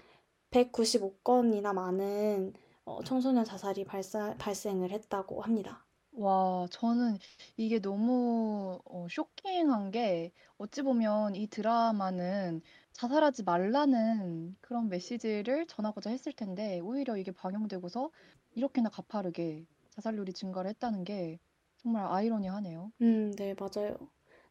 [0.53, 2.53] 195건이나 많은
[2.85, 5.85] 어, 청소년 자살이 발사, 발생을 했다고 합니다.
[6.13, 7.19] 와, 저는
[7.57, 12.63] 이게 너무 어, 쇼킹한 게 어찌 보면 이 드라마는
[12.95, 18.11] 자살하지 말라는 그런 메시지를 전하고자 했을 텐데 오히려 이게 방영되고서
[18.55, 21.39] 이렇게나 가파르게 자살률이 증가를 했다는 게
[21.77, 22.93] 정말 아이러니하네요.
[23.03, 23.97] 음, 네, 맞아요.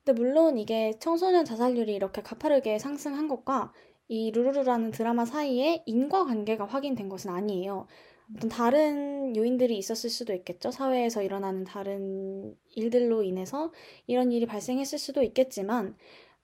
[0.03, 3.73] 근데 물론 이게 청소년 자살률이 이렇게 가파르게 상승한 것과
[4.09, 7.87] 이 루루루라는 드라마 사이에 인과관계가 확인된 것은 아니에요.
[8.35, 10.71] 어떤 다른 요인들이 있었을 수도 있겠죠.
[10.71, 13.71] 사회에서 일어나는 다른 일들로 인해서
[14.07, 15.95] 이런 일이 발생했을 수도 있겠지만,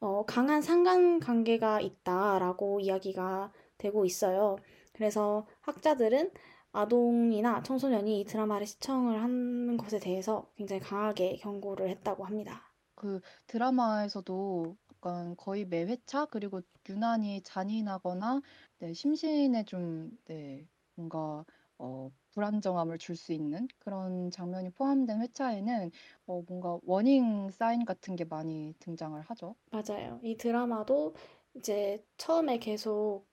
[0.01, 4.57] 어, 강한 상관관계가 있다라고 이야기가 되고 있어요.
[4.93, 6.31] 그래서 학자들은
[6.71, 12.71] 아동이나 청소년이 이 드라마를 시청을 하는 것에 대해서 굉장히 강하게 경고를 했다고 합니다.
[12.95, 18.41] 그 드라마에서도 약간 거의 매 회차 그리고 유난히 잔인하거나
[18.79, 21.45] 네, 심신에 좀 네, 뭔가
[21.79, 25.91] 어, 불안정함을 줄 수 있는 그런 장면이 포함된 회차에는
[26.27, 29.55] 어, 뭔가 워닝 사인 같은 게 많이 등장을 하죠.
[29.71, 30.19] 맞아요.
[30.23, 31.15] 이 드라마도
[31.55, 33.27] 이제 처음에 계속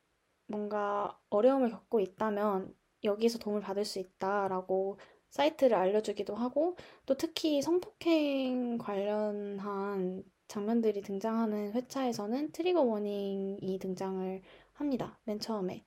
[0.46, 4.98] 뭔가 어려움을 겪고 있다면 여기서 도움을 받을 수 있다라고
[5.30, 14.42] 사이트를 알려주기도 하고 또 특히 성폭행 관련한 장면들이 등장하는 회차에서는 트리거 워닝이 등장을
[14.74, 15.20] 합니다.
[15.24, 15.86] 맨 처음에.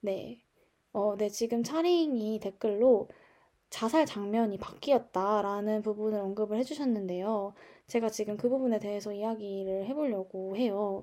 [0.00, 0.44] 네.
[0.92, 3.08] 어, 네, 지금 차링이 댓글로
[3.70, 7.54] 자살 장면이 바뀌었다라는 부분을 언급을 해주셨는데요.
[7.86, 11.02] 제가 지금 그 부분에 대해서 이야기를 해보려고 해요.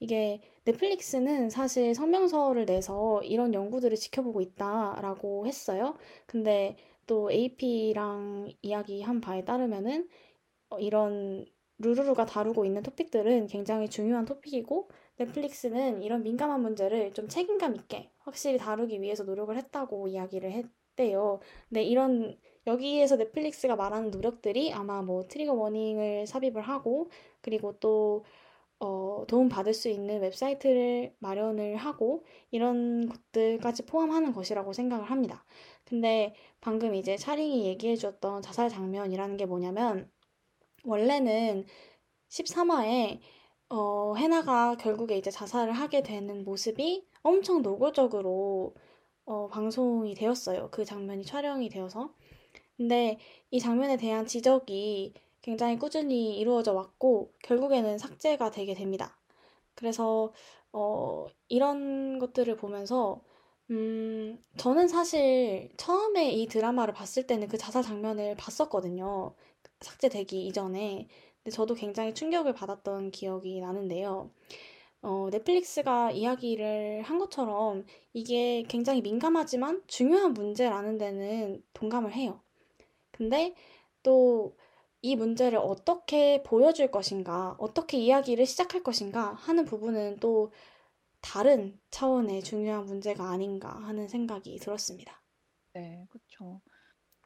[0.00, 5.96] 이게 넷플릭스는 사실 성명서를 내서 이런 연구들을 지켜보고 있다라고 했어요.
[6.26, 10.08] 근데 또 AP랑 이야기한 바에 따르면은
[10.70, 11.46] 어, 이런
[11.78, 18.58] 루루루가 다루고 있는 토픽들은 굉장히 중요한 토픽이고 넷플릭스는 이런 민감한 문제를 좀 책임감 있게 확실히
[18.58, 21.40] 다루기 위해서 노력을 했다고 이야기를 했대요.
[21.68, 28.24] 근데 이런 여기에서 넷플릭스가 말하는 노력들이 아마 뭐 트리거 워닝을 삽입을 하고 그리고 또
[28.78, 35.44] 어, 도움 받을 수 있는 웹사이트를 마련을 하고 이런 것들까지 포함하는 것이라고 생각을 합니다.
[35.84, 40.10] 근데 방금 이제 차링이 얘기해 주었던 자살 장면이라는 게 뭐냐면
[40.84, 41.64] 원래는
[42.28, 43.20] 13화에
[43.68, 48.74] 어, 해나가 결국에 이제 자살을 하게 되는 모습이 엄청 노골적으로
[49.26, 50.70] 어, 방송이 되었어요.
[50.70, 52.14] 그 장면이 촬영이 되어서.
[52.76, 53.18] 근데
[53.50, 59.18] 이 장면에 대한 지적이 굉장히 꾸준히 이루어져 왔고, 결국에는 삭제가 되게 됩니다.
[59.74, 60.32] 그래서,
[60.72, 63.22] 어, 이런 것들을 보면서,
[63.70, 69.34] 음, 저는 사실 처음에 이 드라마를 봤을 때는 그 자살 장면을 봤었거든요.
[69.80, 71.08] 삭제되기 이전에.
[71.46, 74.32] 근데 저도 굉장히 충격을 받았던 기억이 나는데요.
[75.02, 82.40] 어, 넷플릭스가 이야기를 한 것처럼 이게 굉장히 민감하지만 중요한 문제라는 데는 동감을 해요.
[83.12, 83.54] 근데
[84.02, 84.56] 또
[85.06, 90.50] 이 문제를 어떻게 보여줄 것인가, 어떻게 이야기를 시작할 것인가 하는 부분은 또
[91.20, 95.22] 다른 차원의 중요한 문제가 아닌가 하는 생각이 들었습니다.
[95.74, 96.60] 네, 그렇죠.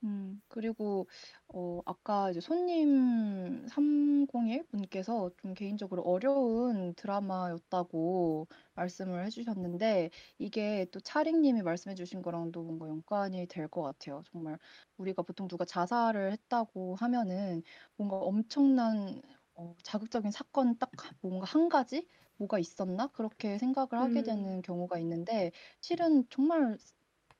[0.02, 1.06] 음, 그리고,
[1.48, 10.08] 어, 아까 이제 손님 301 분께서 좀 개인적으로 어려운 드라마였다고 말씀을 해 주셨는데,
[10.38, 14.22] 이게 또 차링 님이 말씀해 주신 거랑도 뭔가 연관이 될 것 같아요.
[14.32, 14.58] 정말
[14.96, 17.62] 우리가 보통 누가 자살을 했다고 하면은
[17.96, 19.20] 뭔가 엄청난
[19.54, 22.08] 어, 자극적인 사건 딱 뭔가 한 가지?
[22.38, 23.08] 뭐가 있었나?
[23.08, 26.78] 그렇게 생각을 하게 음, 되는 경우가 있는데, 실은 정말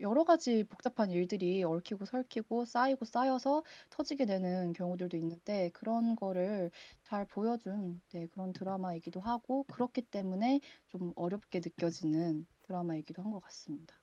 [0.01, 6.71] 여러 가지 복잡한 일들이 얽히고 설키고 쌓이고 쌓여서 터지게 되는 경우들도 있는데 그런 거를
[7.03, 13.95] 잘 보여준 네, 그런 드라마이기도 하고 그렇기 때문에 좀 어렵게 느껴지는 드라마이기도 한 것 같습니다.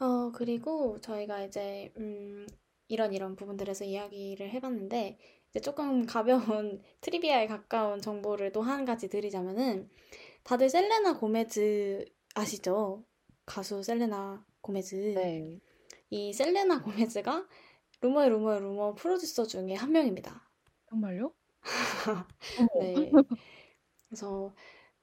[0.00, 2.46] 어, 그리고 저희가 이제, 음,
[2.88, 5.18] 이런 이런 부분들에서 이야기를 해봤는데,
[5.50, 6.04] 이제 조금
[6.66, 9.88] 가벼운 트리비아에 가까운 정보를 또 한 가지 드리자면은,
[10.44, 12.04] 다들 셀레나 고메즈
[12.34, 13.04] 아시죠?
[13.46, 15.14] 가수 셀레나 고메즈.
[15.14, 15.60] 네,
[16.10, 17.48] 이 셀레나 고메즈가
[18.02, 20.50] 루머의 루머의 루머 프로듀서 중에 한 명입니다.
[20.88, 21.34] 정말요?
[22.78, 23.16] 네.
[24.08, 24.54] 그래서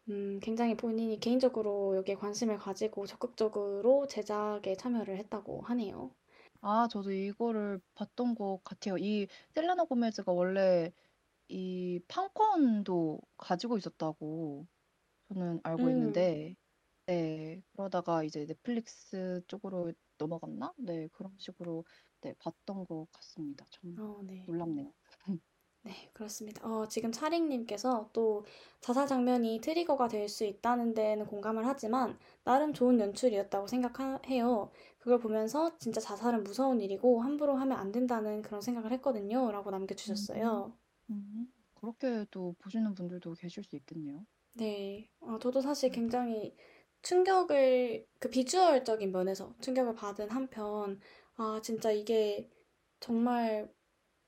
[0.09, 6.15] 음, 굉장히 본인이 개인적으로 여기에 관심을 가지고 적극적으로 제작에 참여를 했다고 하네요.
[6.61, 8.97] 아, 저도 이거를 봤던 것 같아요.
[8.97, 10.91] 이 셀레나 고메즈가 원래
[11.49, 14.67] 이 판권도 가지고 있었다고
[15.29, 16.55] 저는 알고 음, 있는데,
[17.05, 20.73] 네, 그러다가 이제 넷플릭스 쪽으로 넘어갔나?
[20.77, 21.83] 네, 그런 식으로
[22.21, 23.65] 네, 봤던 것 같습니다.
[23.71, 24.45] 참 어, 네.
[24.45, 24.93] 놀랍네요.
[25.83, 26.67] 네, 그렇습니다.
[26.67, 28.45] 어, 지금 차링 님께서 또
[28.81, 34.71] 자살 장면이 트리거가 될 수 있다는 데는 공감을 하지만 나름 좋은 연출이었다고 생각해요.
[34.99, 39.51] 그걸 보면서 진짜 자살은 무서운 일이고 함부로 하면 안 된다는 그런 생각을 했거든요.
[39.51, 39.71] 라고
[40.07, 40.71] 음, 남겨주셨어요.
[41.11, 44.25] 음, 그렇게도 보시는 분들도 계실 수 있겠네요.
[44.53, 46.55] 네, 어, 저도 사실 음, 굉장히
[47.01, 50.99] 충격을, 그 비주얼적인 면에서 충격을 받은 한편,
[51.37, 52.49] 아, 진짜 이게
[52.99, 53.71] 정말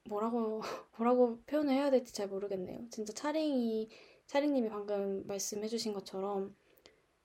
[0.10, 0.62] 뭐라고,
[0.98, 2.90] 뭐라고 표현을 해야 될지 잘 모르겠네요.
[2.92, 3.90] 진짜 차링이,
[4.28, 6.56] 차링님이 방금 말씀해주신 것처럼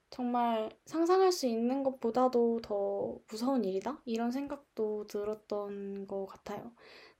[0.09, 4.01] 정말 상상할 수 있는 것보다도 더 무서운 일이다?
[4.05, 6.71] 이런 생각도 들었던 것 같아요.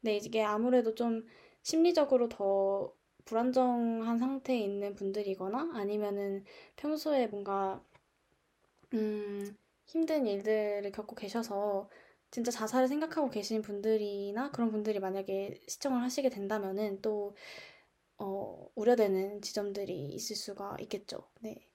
[0.02, 1.26] 근데 이게 아무래도 좀
[1.64, 2.94] 심리적으로 더
[3.26, 6.44] 불안정한 상태에 있는 분들이거나 아니면은
[6.78, 7.84] 평소에 뭔가
[8.94, 11.90] 음, 힘든 일들을 겪고 계셔서
[12.32, 17.36] 진짜 자살을 생각하고 계신 분들이나 그런 분들이 만약에 시청을 하시게 된다면은 또,
[18.18, 21.30] 어, 우려되는 지점들이 있을 수가 있겠죠.
[21.42, 21.68] 네.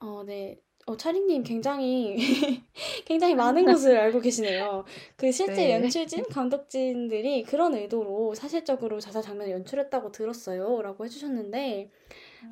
[0.00, 0.60] 어, 네.
[0.86, 2.16] 어, 차리님 굉장히,
[3.06, 4.84] 굉장히 많은 것을 알고 계시네요.
[5.16, 5.72] 그 실제 네.
[5.72, 10.82] 연출진, 감독진들이 그런 의도로 사실적으로 자살 장면을 연출했다고 들었어요.
[10.82, 11.90] 라고 해주셨는데,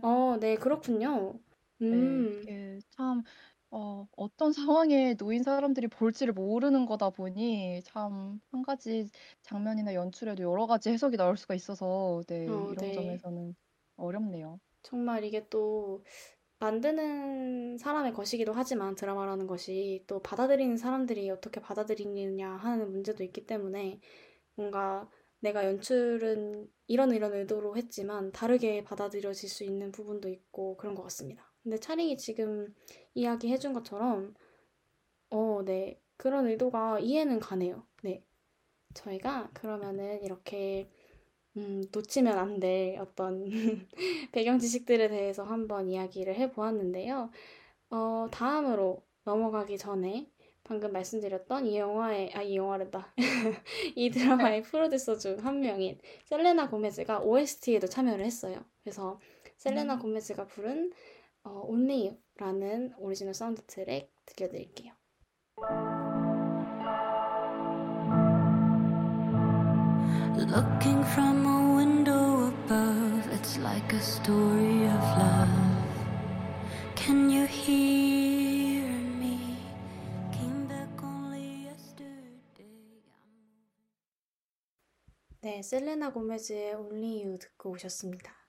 [0.02, 1.40] 어, 네, 그렇군요.
[1.88, 3.22] 네, 음, 이게 참,
[3.76, 9.08] 어, 어떤 상황에 놓인 사람들이 볼지를 모르는 거다 보니 참한 가지
[9.42, 12.92] 장면이나 연출에도 여러 가지 해석이 나올 수가 있어서 네, 어, 이런 네.
[12.92, 13.54] 점에서는
[13.96, 14.60] 어렵네요.
[14.82, 16.04] 정말 이게 또
[16.60, 24.00] 만드는 사람의 것이기도 하지만 드라마라는 것이 또 받아들이는 사람들이 어떻게 받아들이느냐 하는 문제도 있기 때문에
[24.56, 25.10] 뭔가
[25.40, 31.53] 내가 연출은 이런 이런 의도로 했지만 다르게 받아들여질 수 있는 부분도 있고 그런 것 같습니다.
[31.64, 32.74] 근데 차링이 지금
[33.14, 34.34] 이야기해준 것처럼
[35.30, 36.00] 어, 네.
[36.16, 37.86] 그런 의도가 이해는 가네요.
[38.02, 38.24] 네.
[38.94, 40.90] 저희가 그러면은 이렇게
[41.56, 43.50] 음, 놓치면 안 될 어떤
[44.32, 47.30] 배경 지식들에 대해서 한번 이야기를 해보았는데요.
[47.90, 50.30] 어, 다음으로 넘어가기 전에
[50.64, 53.14] 방금 말씀드렸던 이 영화의, 아, 이 영화랬다.
[53.96, 58.64] 이 드라마의 프로듀서 중 한 명인 셀레나 고메즈가 OST에도 참여를 했어요.
[58.82, 59.20] 그래서
[59.58, 59.98] 셀레나 음.
[59.98, 60.92] 고메즈가 부른
[61.44, 64.94] 어, Only You라는 오리지널 사운드 트랙 들려드릴게요.
[70.36, 75.48] Looking from a window above, it's like a story of love.
[76.96, 79.56] Can you hear me?
[80.32, 83.02] Came back only yesterday.
[85.40, 88.43] 네, 셀레나 고메즈의 Only You 듣고 오셨습니다.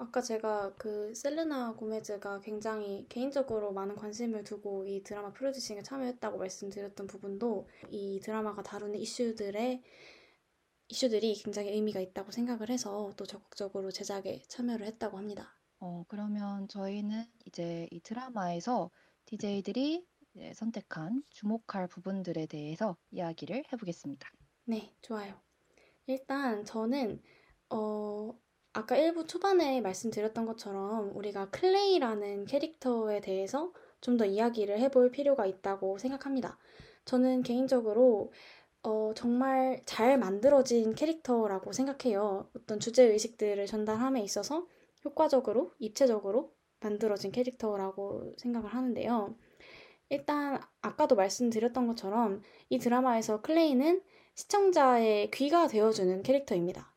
[0.00, 6.38] 어, 아까 제가 그 셀레나 고메즈가 굉장히 개인적으로 많은 관심을 두고 이 드라마 프로듀싱에 참여했다고
[6.38, 9.82] 말씀드렸던 부분도 이 드라마가 다루는 이슈들의
[10.88, 15.54] 이슈들이 굉장히 의미가 있다고 생각을 해서 또 적극적으로 제작에 참여를 했다고 합니다.
[15.78, 18.90] 어, 그러면 저희는 이제 이 드라마에서
[19.26, 20.06] DJ들이
[20.54, 24.30] 선택한 주목할 부분들에 대해서 이야기를 해보겠습니다.
[24.64, 25.34] 네, 좋아요.
[26.06, 27.22] 일단 저는
[27.68, 28.34] 어
[28.72, 35.98] 아까 일부 초반에 말씀드렸던 것처럼 우리가 클레이라는 캐릭터에 대해서 좀 더 이야기를 해볼 필요가 있다고
[35.98, 36.58] 생각합니다.
[37.04, 38.32] 저는 개인적으로
[38.82, 42.48] 어, 정말 잘 만들어진 캐릭터라고 생각해요.
[42.56, 44.66] 어떤 주제의식들을 전달함에 있어서
[45.04, 49.36] 효과적으로, 입체적으로 만들어진 캐릭터라고 생각을 하는데요.
[50.08, 54.02] 일단, 아까도 말씀드렸던 것처럼 이 드라마에서 클레이는
[54.34, 56.89] 시청자의 귀가 되어주는 캐릭터입니다.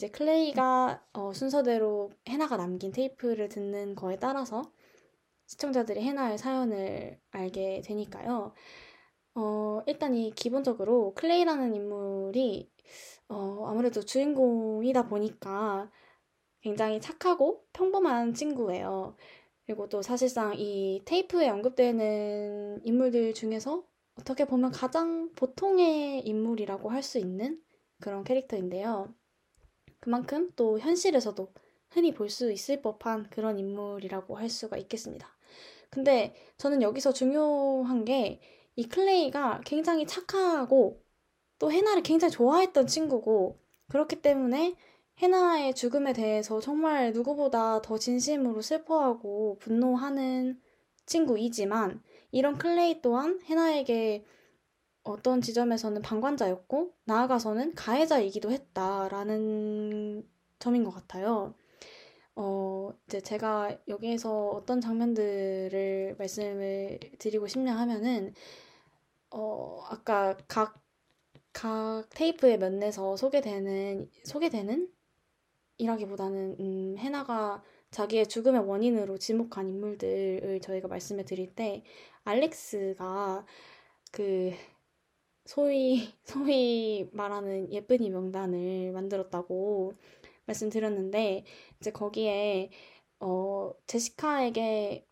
[0.00, 4.72] 이제 클레이가 어, 순서대로 해나가 남긴 테이프를 듣는 거에 따라서
[5.44, 8.54] 시청자들이 해나의 사연을 알게 되니까요.
[9.34, 12.70] 어, 일단 이 기본적으로 클레이라는 인물이
[13.28, 15.90] 어, 아무래도 주인공이다 보니까
[16.62, 19.16] 굉장히 착하고 평범한 친구예요.
[19.66, 23.84] 그리고 또 사실상 이 테이프에 언급되는 인물들 중에서
[24.18, 27.60] 어떻게 보면 가장 보통의 인물이라고 할 수 있는
[28.00, 29.14] 그런 캐릭터인데요.
[30.00, 31.52] 그만큼 또 현실에서도
[31.90, 35.28] 흔히 볼 수 있을 법한 그런 인물이라고 할 수가 있겠습니다.
[35.90, 38.40] 근데 저는 여기서 중요한 게
[38.76, 41.02] 이 클레이가 굉장히 착하고
[41.58, 44.74] 또 해나를 굉장히 좋아했던 친구고 그렇기 때문에
[45.18, 50.58] 해나의 죽음에 대해서 정말 누구보다 더 진심으로 슬퍼하고 분노하는
[51.04, 54.24] 친구이지만 이런 클레이 또한 해나에게
[55.02, 60.28] 어떤 지점에서는 방관자였고 나아가서는 가해자이기도 했다라는
[60.58, 61.54] 점인 것 같아요.
[62.36, 68.34] 어, 이제 제가 여기에서 어떤 장면들을 말씀을 드리고 싶냐 하면은,
[69.30, 70.82] 어, 아까 각,
[71.52, 74.90] 각 테이프의 면에서 소개되는, 소개되는?
[75.78, 81.84] 이라기보다는, 음, 해나가 자기의 죽음의 원인으로 지목한 인물들을 저희가 말씀을 드릴 때,
[82.24, 83.46] 알렉스가
[84.12, 84.52] 그,
[85.50, 89.94] 소위, 소위 말하는 예쁜이 명단을 만들었다고
[90.46, 91.44] 말씀드렸는데,
[91.80, 92.70] 이제 거기에,
[93.18, 95.06] 어, 제시카에게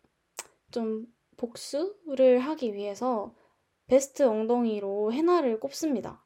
[0.70, 3.34] 좀 복수를 하기 위해서
[3.88, 6.24] 베스트 엉덩이로 해나를 꼽습니다.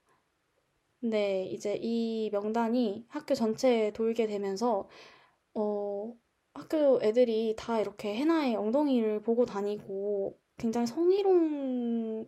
[1.00, 4.88] 근데 이제 이 명단이 학교 전체에 돌게 되면서,
[5.54, 6.14] 어,
[6.54, 12.26] 학교 애들이 다 이렇게 해나의 엉덩이를 보고 다니고 굉장히 성희롱을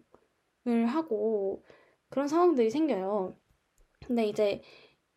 [0.66, 1.62] 하고
[2.10, 3.36] 그런 상황들이 생겨요.
[4.06, 4.62] 근데 이제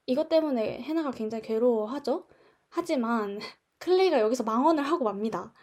[0.06, 2.28] 이것 때문에 해나가 굉장히 괴로워하죠?
[2.70, 3.40] 하지만
[3.80, 5.54] 클레이가 여기서 망언을 하고 맙니다.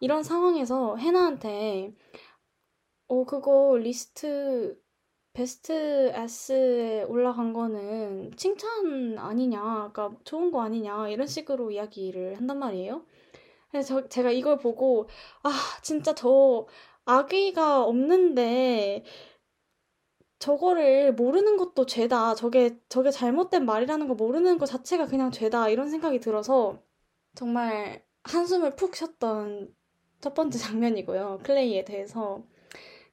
[0.00, 1.94] 이런 상황에서 해나한테
[3.08, 4.76] 어 그거 리스트
[5.34, 13.06] best ass에 올라간 거는 칭찬 아니냐, 그러니까 좋은 거 아니냐 이런 식으로 이야기를 한단 말이에요.
[13.70, 15.08] 그래서 저, 제가 이걸 보고
[15.42, 15.50] 아
[15.82, 16.66] 진짜 저
[17.04, 19.04] 악의가 없는데
[20.38, 22.34] 저거를 모르는 것도 죄다.
[22.34, 25.68] 저게 저게 잘못된 말이라는 거 모르는 것 자체가 그냥 죄다.
[25.68, 26.82] 이런 생각이 들어서
[27.34, 29.74] 정말 한숨을 푹 쉬었던
[30.20, 31.40] 첫 번째 장면이고요.
[31.44, 32.44] 클레이에 대해서.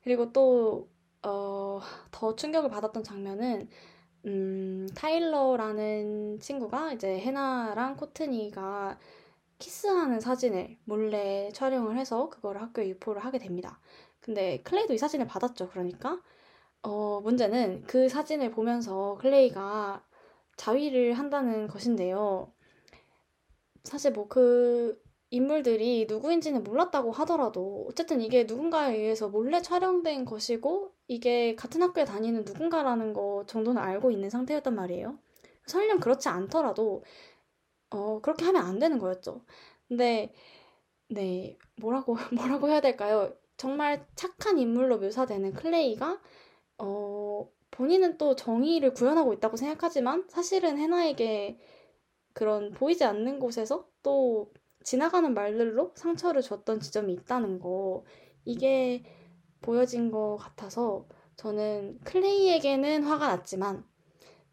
[0.04, 0.90] 그리고 또,
[1.24, 1.82] 어,
[2.12, 3.70] 더 충격을 받았던 장면은,
[4.26, 9.00] 음, 타일러라는 친구가 이제 해나랑 코트니가
[9.60, 13.80] 키스하는 사진을 몰래 촬영을 해서 그걸 학교에 유포를 하게 됩니다.
[14.22, 15.70] 근데 클레이도 이 사진을 받았죠.
[15.70, 16.22] 그러니까.
[16.82, 20.04] 어, 문제는 그 사진을 보면서 클레이가
[20.58, 22.54] 자위를 한다는 것인데요.
[23.84, 25.02] 사실 뭐 그
[25.32, 32.46] 인물들이 누구인지는 몰랐다고 하더라도 어쨌든 이게 누군가에 의해서 몰래 촬영된 것이고 이게 같은 학교에 다니는
[32.46, 35.20] 누군가라는 거 정도는 알고 있는 상태였단 말이에요.
[35.68, 37.04] 설령 그렇지 않더라도
[37.92, 39.42] 어, 그렇게 하면 안 되는 거였죠.
[39.88, 40.34] 근데
[41.10, 43.34] 네, 뭐라고 뭐라고 해야 될까요?
[43.58, 46.22] 정말 착한 인물로 묘사되는 클레이가
[46.80, 51.60] 어, 본인은 또 정의를 구현하고 있다고 생각하지만 사실은 해나에게
[52.34, 58.06] 그런 보이지 않는 곳에서 또 지나가는 말들로 상처를 줬던 지점이 있다는 거
[58.46, 59.04] 이게
[59.62, 63.84] 보여진 것 같아서 저는 클레이에게는 화가 났지만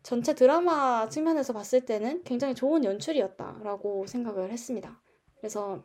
[0.06, 5.02] 전체 드라마 측면에서 봤을 때는 굉장히 좋은 연출이었다라고 생각을 했습니다.
[5.40, 5.82] 그래서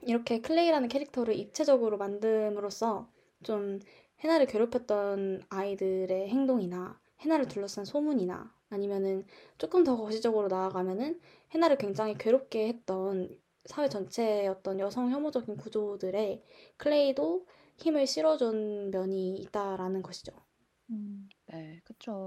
[0.00, 3.06] 이렇게 클레이라는 캐릭터를 입체적으로 만듦으로써
[3.42, 3.80] 좀
[4.20, 9.26] 해나를 괴롭혔던 아이들의 행동이나 해나를 둘러싼 소문이나 아니면은
[9.58, 11.20] 조금 더 거시적으로 나아가면은
[11.50, 13.28] 해나를 굉장히 괴롭게 했던
[13.66, 16.42] 사회 전체의 어떤 여성 혐오적인 구조들에
[16.78, 20.32] 클레이도 힘을 실어준 면이 있다라는 것이죠.
[20.90, 21.82] 음, 네.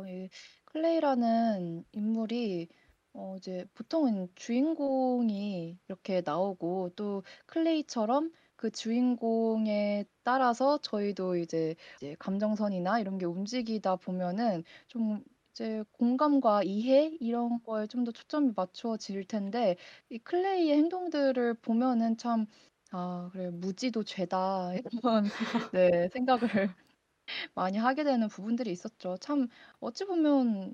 [0.08, 0.30] 이
[0.68, 2.68] 클레이라는 인물이
[3.14, 13.00] 어, 이제 보통은 주인공이 이렇게 나오고 또 클레이처럼 그 주인공에 따라서 저희도 이제, 이제 감정선이나
[13.00, 19.76] 이런 게 움직이다 보면은 좀 이제 공감과 이해 이런 거에 좀 더 초점이 맞춰질 텐데
[20.10, 22.46] 이 클레이의 행동들을 보면은 참
[22.92, 24.72] '아 그래 무지도 죄다.'
[25.04, 25.32] 이런
[25.72, 26.76] 네 생각을
[27.56, 29.18] 많이 하게 되는 부분들이 있었죠.
[29.20, 29.48] 참
[29.80, 30.74] 어찌 보면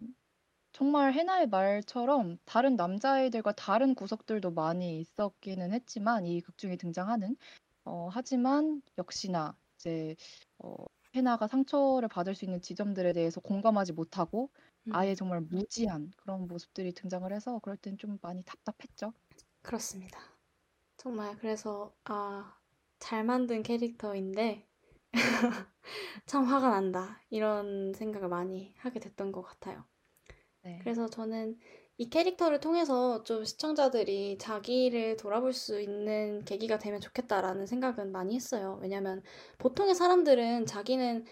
[0.73, 7.37] 정말 해나의 말처럼 다른 남자아이들과 다른 구석들도 많이 있었기는 했지만 이 극 중에 등장하는
[7.85, 10.15] 어, 하지만 역시나 이제
[10.59, 10.75] 어,
[11.15, 14.51] 해나가 상처를 받을 수 있는 지점들에 대해서 공감하지 못하고
[14.89, 19.13] 아예 음, 정말 무지한 그런 모습들이 등장을 해서 그럴 땐 좀 많이 답답했죠.
[19.61, 20.19] 그렇습니다.
[20.97, 22.59] 정말 그래서 아,
[22.99, 24.67] 잘 만든 캐릭터인데
[26.25, 27.21] 참 화가 난다.
[27.29, 29.85] 이런 생각을 많이 하게 됐던 것 같아요.
[30.63, 30.79] 네.
[30.81, 31.57] 그래서 저는
[31.97, 38.79] 이 캐릭터를 통해서 좀 시청자들이 자기를 돌아볼 수 있는 계기가 되면 좋겠다라는 생각은 많이 했어요.
[38.81, 39.21] 왜냐면
[39.59, 41.25] 보통의 사람들은 자기는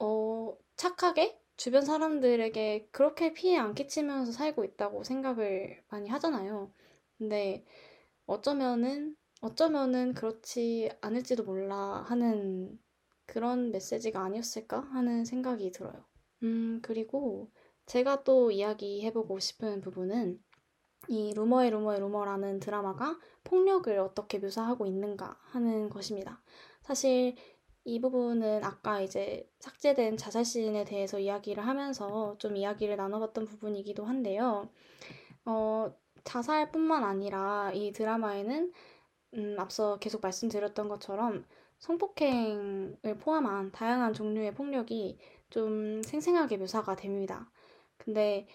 [0.00, 6.72] 어, 착하게 주변 사람들에게 그렇게 피해 안 끼치면서 살고 있다고 생각을 많이 하잖아요.
[7.18, 7.64] 근데
[8.26, 12.78] 어쩌면은, 어쩌면은 그렇지 않을지도 몰라 하는
[13.26, 16.04] 그런 메시지가 아니었을까 하는 생각이 들어요.
[16.42, 17.50] 음, 그리고
[17.86, 20.42] 제가 또 이야기해보고 싶은 부분은
[21.08, 26.42] 이 루머의 루머의 루머라는 드라마가 폭력을 어떻게 묘사하고 있는가 하는 것입니다.
[26.82, 27.36] 사실
[27.84, 34.68] 이 부분은 아까 이제 삭제된 자살씬에 대해서 이야기를 하면서 좀 이야기를 나눠봤던 부분이기도 한데요.
[35.44, 38.72] 어, 자살뿐만 아니라 이 드라마에는
[39.34, 41.44] 음, 앞서 계속 말씀드렸던 것처럼
[41.78, 45.18] 성폭행을 포함한 다양한 종류의 폭력이
[45.50, 47.50] 좀 생생하게 묘사가 됩니다.
[47.98, 48.46] 근데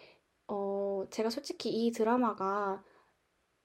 [0.48, 2.84] 어, 제가 솔직히 이 드라마가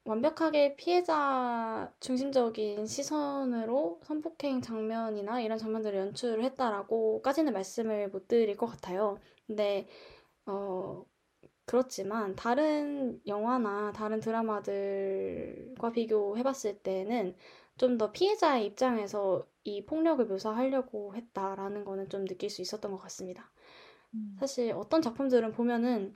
[0.04, 9.18] 완벽하게 피해자 중심적인 시선으로 성폭행 장면이나 이런 장면들을 연출을 했다라고까지는 말씀을 못 드릴 것 같아요.
[9.46, 9.88] 근데
[10.46, 11.04] 어,
[11.66, 17.36] 그렇지만 다른 영화나 다른 드라마들과 비교해봤을 때는
[17.78, 23.50] 좀 더 피해자의 입장에서 이 폭력을 묘사하려고 했다라는 거는 좀 느낄 수 있었던 것 같습니다.
[24.14, 24.36] 음.
[24.38, 26.14] 사실 어떤 작품들은 보면은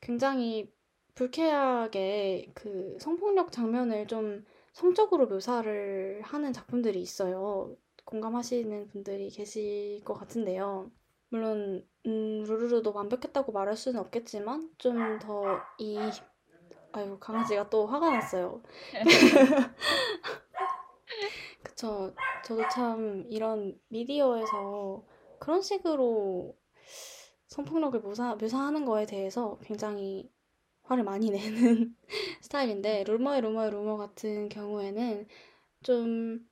[0.00, 0.72] 굉장히
[1.14, 7.76] 불쾌하게 그 성폭력 장면을 좀 성적으로 묘사를 하는 작품들이 있어요.
[8.04, 10.90] 공감하시는 분들이 계실 것 같은데요.
[11.30, 16.10] 물론 음, 루루루도 완벽했다고 말할 수는 없겠지만 좀 더 이
[16.92, 18.62] 아유 강아지가 또 화가 났어요.
[21.62, 22.14] 그쵸.
[22.44, 25.04] 저도 참 이런 미디어에서
[25.38, 26.56] 그런 식으로
[27.46, 30.30] 성폭력을 묘사, 묘사하는 거에 대해서 굉장히
[30.82, 31.96] 화를 많이 내는
[32.42, 35.26] 스타일인데 루머의 루머의 루머 같은 경우에는
[35.82, 36.48] 좀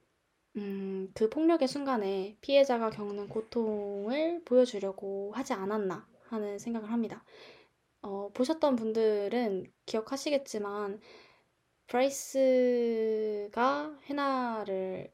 [0.56, 7.24] 음, 그 폭력의 순간에 피해자가 겪는 고통을 보여주려고 하지 않았나 하는 생각을 합니다.
[8.02, 11.00] 어, 보셨던 분들은 기억하시겠지만
[11.88, 13.58] 브라이스가
[14.04, 15.12] 해나를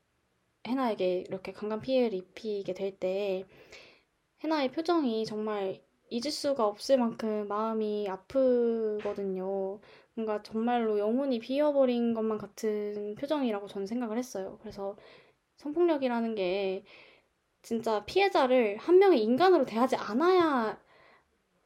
[0.66, 3.44] 해나에게 이렇게 강간 피해를 입히게 될때
[4.42, 9.80] 해나의 표정이 정말 잊을 수가 없을 만큼 마음이 아프거든요.
[10.14, 14.58] 뭔가 정말로 영혼이 비어버린 것만 같은 표정이라고 저는 생각을 했어요.
[14.60, 14.96] 그래서
[15.56, 16.84] 성폭력이라는 게
[17.62, 20.78] 진짜 피해자를 한 명의 인간으로 대하지 않아야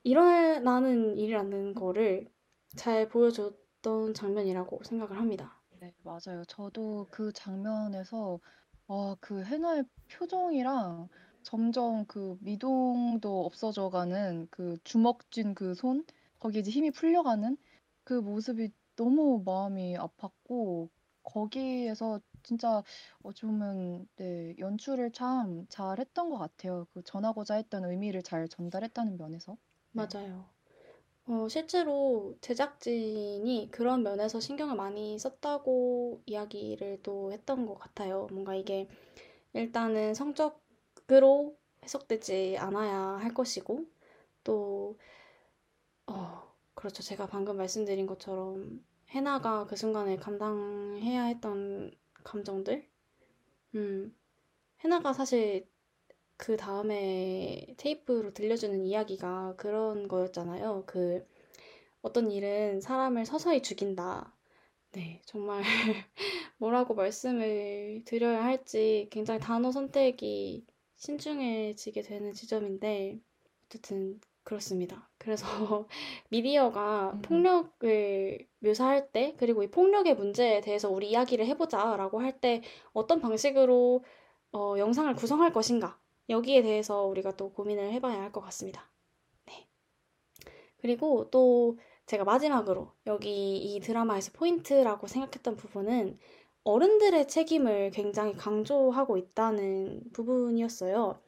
[0.05, 2.31] 일어나는 일이라는 거를
[2.77, 5.61] 잘 보여줬 던 장면이라고 생각을 합니다.
[5.81, 6.45] 네, 맞아요.
[6.47, 8.41] 저도 그 장면에서
[8.87, 11.09] 와, 그 해나의 표정이랑
[11.43, 16.05] 점점 그 미동도 없어져가는 그 주먹 쥔 그 손,
[16.41, 17.57] 거기에 이제 힘이 풀려가는
[18.05, 20.89] 그 모습이 너무 마음이 아팠고
[21.23, 22.83] 거기에서 진짜
[23.23, 26.87] 어찌 보면 네, 연출을 참 잘했던 것 같아요.
[26.93, 29.57] 그 전하고자 했던 의미를 잘 전달했다는 면에서.
[29.93, 30.13] 네.
[30.13, 30.49] 맞아요.
[31.29, 38.27] 어, 실제로 제작진이 그런 면에서 신경을 많이 썼다고 이야기를 또 했던 것 같아요.
[38.33, 38.89] 뭔가 이게
[39.55, 43.87] 일단은 성적으로 해석되지 않아야 할 것이고,
[44.45, 44.99] 또,
[46.07, 47.03] 어, 그렇죠.
[47.03, 51.93] 제가 방금 말씀드린 것처럼 해나가 그 순간에 감당해야 했던
[52.25, 52.89] 감정들?
[53.77, 54.17] 음,
[54.85, 55.69] 해나가 사실
[56.39, 60.85] 그 다음에 테이프로 들려주는 이야기가 그런 거였잖아요.
[60.87, 61.27] 그
[62.03, 64.35] 어떤 일은 사람을 서서히 죽인다.
[64.93, 65.63] 네, 정말
[66.59, 70.67] 뭐라고 말씀을 드려야 할지 굉장히 단어 선택이
[70.97, 73.21] 신중해지게 되는 지점인데,
[73.67, 75.11] 어쨌든 그렇습니다.
[75.19, 75.47] 그래서
[76.31, 77.23] 미디어가 음.
[77.23, 82.63] 폭력을 묘사할 때, 그리고 이 폭력의 문제에 대해서 우리 이야기를 해보자라고 할 때
[82.93, 84.05] 어떤 방식으로
[84.53, 85.99] 어, 영상을 구성할 것인가,
[86.29, 88.91] 여기에 대해서 우리가 또 고민을 해봐야 할 것 같습니다.
[89.47, 89.67] 네.
[90.79, 96.19] 그리고 또 제가 마지막으로 여기 이 드라마에서 포인트라고 생각했던 부분은
[96.65, 101.21] 어른들의 책임을 굉장히 강조하고 있다는 부분이었어요.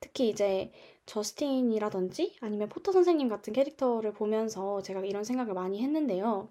[0.00, 0.72] 특히 이제
[1.06, 6.48] 저스틴이라든지 아니면 포터 선생님 같은 캐릭터를 보면서 제가 이런 생각을 많이 했는데요.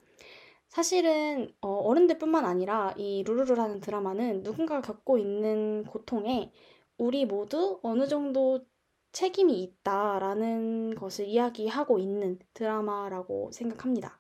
[0.68, 6.52] 사실은 어, 른들뿐만 아니라 이 루루루라는 드라마는 누군가가 겪고 있는 고통에
[6.98, 8.66] 우리 모두 어느 정도
[9.12, 14.20] 책임이 있다라는 것을 이야기하고 있는 드라마라고 생각합니다.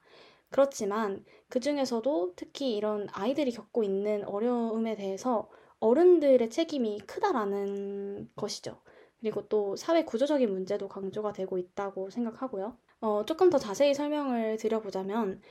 [0.50, 5.50] 그렇지만 그 중에서도 특히 이런 아이들이 겪고 있는 어려움에 대해서
[5.80, 8.80] 어른들의 책임이 크다라는 것이죠.
[9.20, 12.78] 그리고 또 사회 구조적인 문제도 강조가 되고 있다고 생각하고요.
[13.02, 15.42] 어, 조금 더 자세히 설명을 드려보자면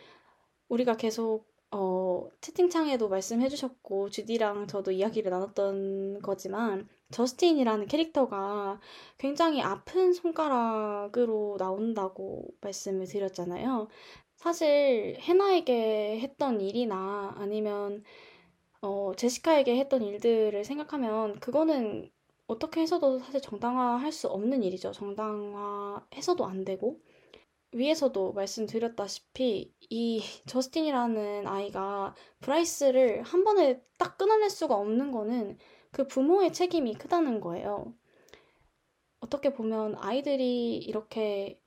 [0.69, 8.79] 우리가 계속 어, 채팅창에도 말씀해 주셨고 주디랑 저도 이야기를 나눴던 거지만 저스틴이라는 캐릭터가
[9.19, 13.89] 굉장히 아픈 손가락으로 나온다고 말씀을 드렸잖아요.
[14.37, 18.05] 사실 해나에게 했던 일이나 아니면
[18.83, 22.11] 어, 제시카에게 했던 일들을 생각하면 그거는
[22.49, 24.93] 어떻게 해서도 사실 정당화할 수 없는 일이죠.
[24.93, 27.01] 정당화해서도 안 되고.
[27.73, 35.59] 위에서도 말씀드렸다시피 이 저스틴이라는 아이가 브라이스를 한 번에 딱 끊어낼 수가 없는 거는
[35.91, 37.95] 그 부모의 책임이 크다는 거예요.
[39.21, 41.61] 어떻게 보면 아이들이 이렇게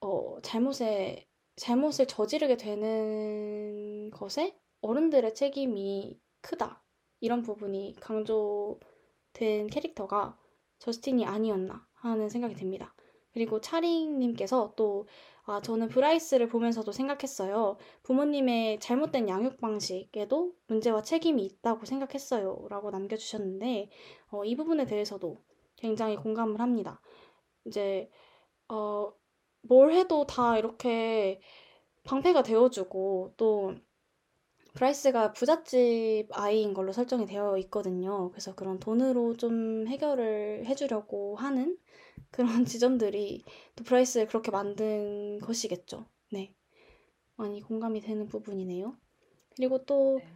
[0.00, 6.82] 어, 잘못에 잘못을 저지르게 되는 것에 어른들의 책임이 크다.
[7.20, 10.38] 이런 부분이 강조된 캐릭터가
[10.78, 12.94] 저스틴이 아니었나 하는 생각이 듭니다.
[13.32, 15.06] 그리고 차링님께서 또,
[15.50, 17.76] 아, 저는 브라이스를 보면서도 생각했어요.
[18.04, 22.66] 부모님의 잘못된 양육 방식에도 문제와 책임이 있다고 생각했어요.
[22.70, 23.90] 라고 남겨주셨는데,
[24.30, 25.38] 어, 이 부분에 대해서도
[25.76, 27.00] 굉장히 공감을 합니다.
[27.64, 28.08] 이제,
[28.68, 29.12] 어,
[29.62, 31.40] 뭘 해도 다 이렇게
[32.04, 33.74] 방패가 되어주고, 또,
[34.74, 38.30] 브라이스가 부잣집 아이인 걸로 설정이 되어 있거든요.
[38.30, 41.76] 그래서 그런 돈으로 좀 해결을 해주려고 하는
[42.30, 43.44] 그런 지점들이
[43.76, 46.06] 또 브라이스를 그렇게 만든 것이겠죠.
[46.32, 46.54] 네.
[47.36, 48.96] 많이 공감이 되는 부분이네요.
[49.56, 50.26] 그리고 또 네.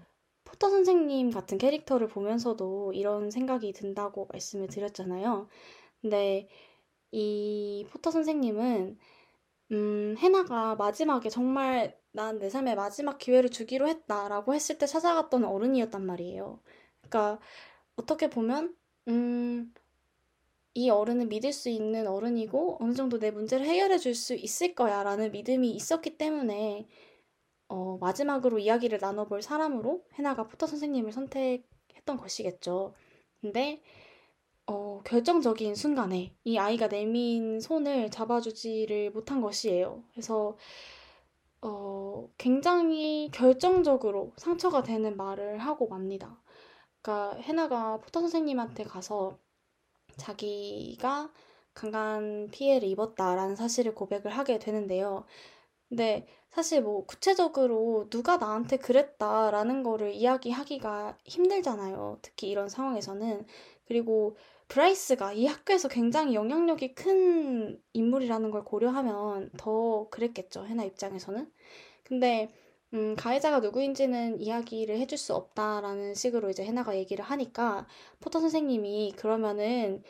[0.45, 5.49] 포터 선생님 같은 캐릭터를 보면서도 이런 생각이 든다고 말씀을 드렸잖아요.
[6.03, 6.49] 근데
[7.12, 8.99] 이 포터 선생님은
[9.72, 16.05] 음, 해나가 마지막에 정말 난 내 삶의 마지막 기회를 주기로 했다라고 했을 때 찾아갔던 어른이었단
[16.07, 16.61] 말이에요.
[17.03, 17.41] 그러니까
[17.97, 18.76] 어떻게 보면
[19.09, 19.74] 음,
[20.75, 25.03] 이 어른은 믿을 수 있는 어른이고 어느 정도 내 문제를 해결해 줄 수 있을 거야
[25.03, 26.89] 라는 믿음이 있었기 때문에
[27.68, 32.95] 어, 마지막으로 이야기를 나눠볼 사람으로 해나가 포터 선생님을 선택했던 것이겠죠.
[33.41, 33.83] 근데
[34.66, 40.05] 어, 결정적인 순간에 이 아이가 내민 손을 잡아주지를 못한 것이에요.
[40.12, 40.57] 그래서
[41.62, 46.41] 어, 굉장히 결정적으로 상처가 되는 말을 하고 맙니다.
[47.03, 49.39] 그러니까 해나가 포터 선생님한테 가서
[50.16, 51.32] 자기가
[51.74, 55.24] 강간 피해를 입었다라는 사실을 고백을 하게 되는데요.
[55.88, 62.18] 근데 사실 뭐 구체적으로 누가 나한테 그랬다라는 거를 이야기하기가 힘들잖아요.
[62.22, 63.44] 특히 이런 상황에서는.
[63.86, 64.36] 그리고
[64.68, 70.64] 브라이스가 이 학교에서 굉장히 영향력이 큰 인물이라는 걸 고려하면 더 그랬겠죠.
[70.66, 71.50] 해나 입장에서는.
[72.04, 72.52] 근데
[72.95, 77.86] 음, 가해자가 누구인지는 이야기를 해줄 수 없다라는 식으로 이제 해나가 얘기를 하니까
[78.20, 80.03] 포터 선생님이 그러면은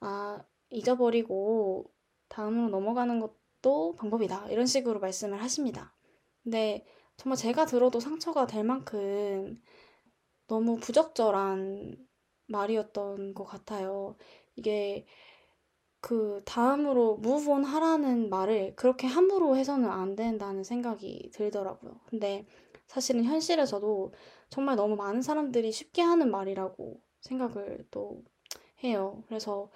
[0.00, 1.92] 아, 잊어버리고
[2.28, 4.48] 다음으로 넘어가는 것도 방법이다.
[4.50, 5.94] 이런 식으로 말씀을 하십니다.
[6.42, 6.84] 근데
[7.16, 9.62] 정말 제가 들어도 상처가 될 만큼
[10.48, 11.96] 너무 부적절한
[12.46, 14.16] 말이었던 것 같아요.
[14.56, 15.06] 이게
[16.02, 22.00] 그 다음으로 on 하라는 말을 그렇게 함부로 해서는 안 된다는 생각이 들더라고요.
[22.06, 22.44] 근데
[22.88, 24.12] 사실은 현실에서도
[24.50, 28.24] 정말 너무 많은 사람들이 쉽게 하는 말이라고 생각을 또
[28.82, 29.22] 해요.
[29.28, 29.70] 그래서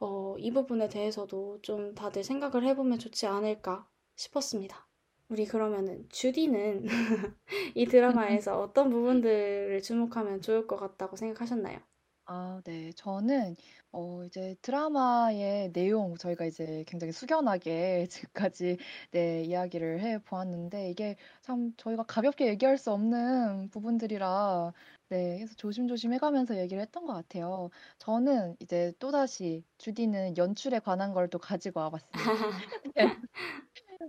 [0.00, 4.88] 어, 이 부분에 대해서도 좀 다들 생각을 해보면 좋지 않을까 싶었습니다.
[5.28, 6.86] 우리 그러면은 주디는
[7.76, 11.78] 이 드라마에서 어떤 부분들을 주목하면 좋을 것 같다고 생각하셨나요?
[12.32, 12.92] 아 네.
[12.92, 13.56] 저는
[13.90, 18.06] 어 이제 드라마의 내용 저희가 이제 굉장히 숙연하게
[18.52, 18.76] 지금까지
[19.10, 24.72] 네 이야기를 해 보았는데 이게 참 저희가 가볍게 얘기할 수 없는 부분들이라
[25.08, 27.70] 네 그래서 조심조심 해 가면서 얘기를 했던 것 같아요.
[27.98, 32.30] 저는 이제 또다시 주디는 연출에 관한 걸 또 가지고 와 봤습니다.
[32.96, 33.20] 네.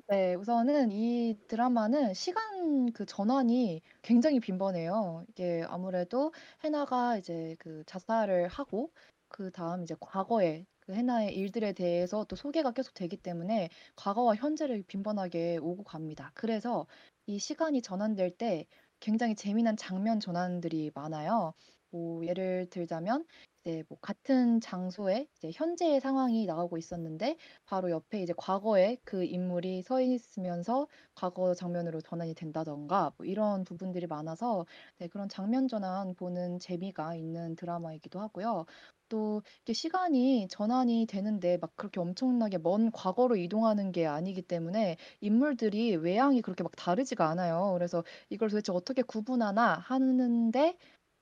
[0.07, 0.35] 네.
[0.35, 5.25] 우선은 이 드라마는 시간 그 전환이 굉장히 빈번해요.
[5.29, 6.31] 이게 아무래도
[6.63, 8.93] 해나가 이제 그 자살을 하고
[9.27, 15.57] 그다음 이제 과거에 그 해나의 일들에 대해서 또 소개가 계속 되기 때문에 과거와 현재를 빈번하게
[15.61, 16.31] 오고 갑니다.
[16.35, 16.87] 그래서
[17.25, 18.67] 이 시간이 전환될 때
[19.01, 21.53] 굉장히 재미난 장면 전환들이 많아요.
[21.91, 23.25] 뭐 예를 들자면
[23.63, 29.83] 이제 뭐 같은 장소에 이제 현재의 상황이 나오고 있었는데 바로 옆에 이제 과거에 그 인물이
[29.83, 34.65] 서 있으면서 과거 장면으로 전환이 된다든가 뭐 이런 부분들이 많아서
[34.97, 38.65] 네 그런 장면 전환 보는 재미가 있는 드라마이기도 하고요.
[39.09, 45.95] 또 이게 시간이 전환이 되는데 막 그렇게 엄청나게 먼 과거로 이동하는 게 아니기 때문에 인물들이
[45.97, 47.71] 외향이 그렇게 막 다르지가 않아요.
[47.73, 50.77] 그래서 이걸 도대체 어떻게 구분하나 하는데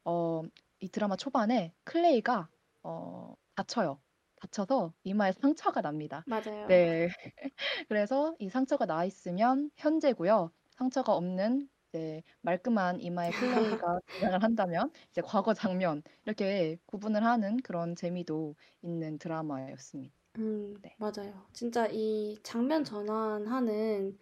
[0.10, 0.44] 어
[0.82, 2.50] 이 드라마 초반에 클레이가
[2.84, 4.02] 어 다쳐요.
[4.38, 6.26] 다쳐서 이마에 상처가 납니다.
[6.26, 6.70] 맞아요.
[6.70, 7.10] 네.
[7.90, 10.52] 그래서 이 상처가 나 있으면 현재고요.
[10.72, 17.96] 상처가 없는 이제 말끔한 이마에 클레이가 등장을 한다면 이제 과거 장면 이렇게 구분을 하는 그런
[17.96, 20.16] 재미도 있는 드라마였습니다.
[20.38, 20.98] 음, 네.
[20.98, 21.48] 맞아요.
[21.54, 24.18] 진짜 이 장면 전환하는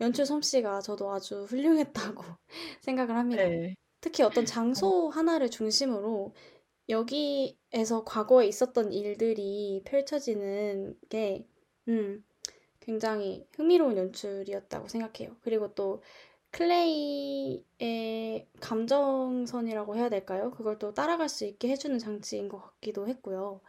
[0.00, 2.22] 연출 솜씨가 저도 아주 훌륭했다고
[2.82, 3.46] 생각을 합니다.
[3.46, 3.74] 네.
[4.04, 4.44] 특히 어떤
[4.74, 6.34] 어 장소 하나를 중심으로
[6.90, 11.48] 여기에서 과거에 있었던 일들이 펼쳐지는 게,
[11.88, 12.24] 음,
[12.80, 15.38] 굉장히 흥미로운 연출이었다고 생각해요.
[15.42, 16.02] 그리고 또
[16.52, 17.64] 클레이의
[18.60, 20.50] 감정선이라고 해야 될까요?
[20.52, 23.62] 그걸 또 따라갈 수 있게 해주는 장치인 것 같기도 했고요.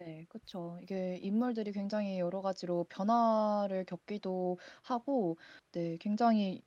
[0.00, 0.78] 네, 그쵸.
[0.80, 5.36] 이게 인물들이 굉장히 여러 가지로 변화를 겪기도 하고,
[5.72, 6.62] 네, 굉장히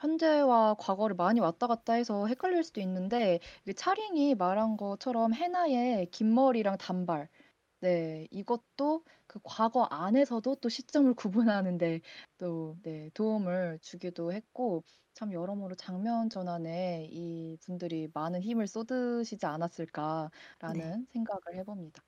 [0.00, 6.34] 현재와 과거를 많이 왔다 갔다 해서 헷갈릴 수도 있는데, 이게 차링이 말한 것처럼 해나의 긴
[6.34, 7.28] 머리랑 단발,
[7.80, 11.14] 네, 이것도 그 과거 안에서도 또 시점을
[11.56, 12.00] 구분하는 데
[12.38, 14.84] 또, 네, 도움을 주기도 했고,
[15.14, 19.46] 참 여러모로 장면 전환에 이 분들이 많은 힘을 쏟으시지
[20.66, 20.92] 네.
[21.06, 22.02] 않았을까라는 생각을 해봅니다.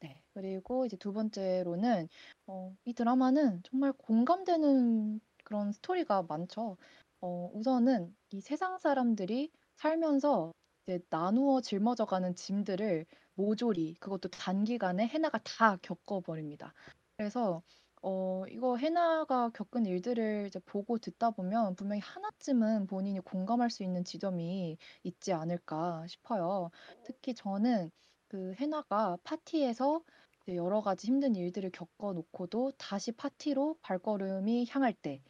[0.00, 0.22] 네.
[0.34, 2.08] 그리고 이제 두 번째로는
[2.46, 6.76] 어, 이 드라마는 정말 공감되는 그런 스토리가 많죠.
[7.24, 10.52] 어, 우선은 이 세상 사람들이 살면서
[10.86, 16.74] 이제 나누어 짊어져가는 짐들을 모조리 그것도 단기간에 해나가 다 겪어버립니다.
[17.16, 17.62] 그래서
[18.02, 24.04] 어, 이거 해나가 겪은 일들을 이제 보고 듣다 보면 분명히 하나쯤은 본인이 공감할 수 있는
[24.04, 26.70] 지점이 있지 않을까 싶어요.
[27.04, 27.90] 특히 저는
[28.28, 30.02] 그 해나가 파티에서
[30.48, 35.22] 여러 가지 힘든 일들을 겪어 놓고도 다시 파티로 발걸음이 향할 때,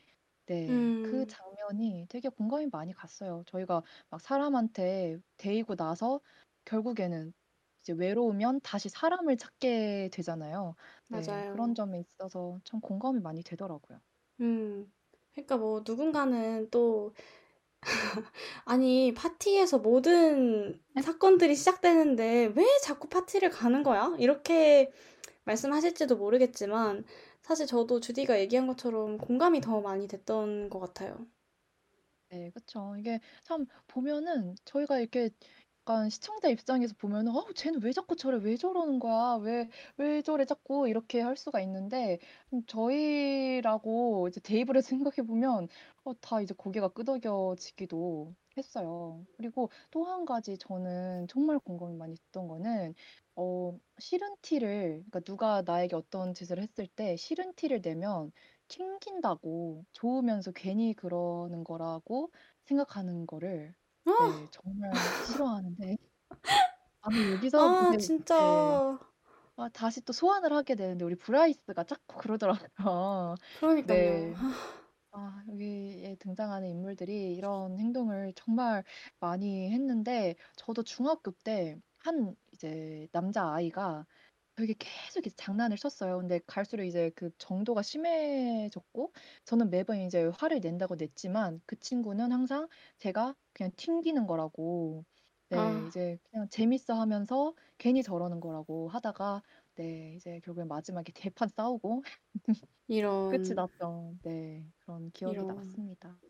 [0.46, 3.42] 네, 그 음, 장면이 되게 공감이 많이 갔어요.
[3.46, 6.20] 저희가 막 사람한테 데이고 나서
[6.66, 7.32] 결국에는
[7.80, 10.76] 이제 외로우면 다시 사람을 찾게 되잖아요.
[11.08, 11.74] 네, 그런 맞아요.
[11.74, 14.00] 점에 있어서 참 공감이 많이 되더라고요.
[14.40, 14.92] 음.
[15.34, 17.12] 그러니까 뭐 누군가는 또
[18.64, 24.14] 아니 파티에서 모든 사건들이 시작되는데 왜 자꾸 파티를 가는 거야?
[24.18, 24.92] 이렇게
[25.44, 27.04] 말씀하실지도 모르겠지만
[27.44, 31.28] 사실 저도 주디가 얘기한 것처럼 공감이 더 많이 됐던 것 같아요.
[32.30, 32.96] 네, 그쵸.
[32.98, 35.30] 이게 참 보면은 저희가 이렇게
[35.80, 38.38] 약간 시청자 입장에서 보면은 어, 쟤는 왜 자꾸 저래?
[38.38, 39.36] 왜 저러는 거야?
[39.42, 39.68] 왜,
[39.98, 40.44] 왜 저래?
[40.46, 42.18] 자꾸 이렇게 할 수가 있는데
[42.52, 45.68] 음, 저희라고 이제 대입을 해서 생각해 보면
[46.04, 49.24] 어, 다 이제 고개가 끄덕여지기도 했어요.
[49.36, 52.94] 그리고 또 한 가지 저는 정말 공감이 많이 됐던 거는
[53.36, 58.32] 어, 싫은 티를 그러니까 누가 나에게 어떤 짓을 했을 때 싫은 티를 내면
[58.68, 62.30] 튕긴다고 좋으면서 괜히 그러는 거라고
[62.64, 63.74] 생각하는 거를
[64.06, 64.12] 네,
[64.52, 64.92] 정말
[65.26, 65.96] 싫어하는데
[67.02, 68.34] 아마 여기서 아, 네, 진짜.
[69.56, 73.36] 아, 다시 또 소환을 하게 되는데 우리 브라이스가 자꾸 그러더라고요.
[73.60, 73.98] 그러니까요.
[73.98, 74.34] 네.
[75.12, 78.82] 아, 여기에 등장하는 인물들이 이런 행동을 정말
[79.20, 84.06] 많이 했는데 저도 중학교 때 한 이제 남자아이가
[84.56, 86.18] 되게 계속 이제 장난을 쳤어요.
[86.18, 89.12] 근데 갈수록 이제 그 정도가 심해졌고
[89.44, 95.04] 저는 매번 이제 화를 낸다고 냈지만 그 친구는 항상 제가 그냥 튕기는 거라고
[95.50, 99.42] 네, 아, 이제 그냥 재밌어 하면서 괜히 저러는 거라고 하다가
[99.76, 102.02] 네, 이제 결국엔 마지막에 대판 싸우고
[103.28, 105.46] 끝이 이런, 났던 네, 그런 기억이 이런.
[105.46, 106.22] 났습니다.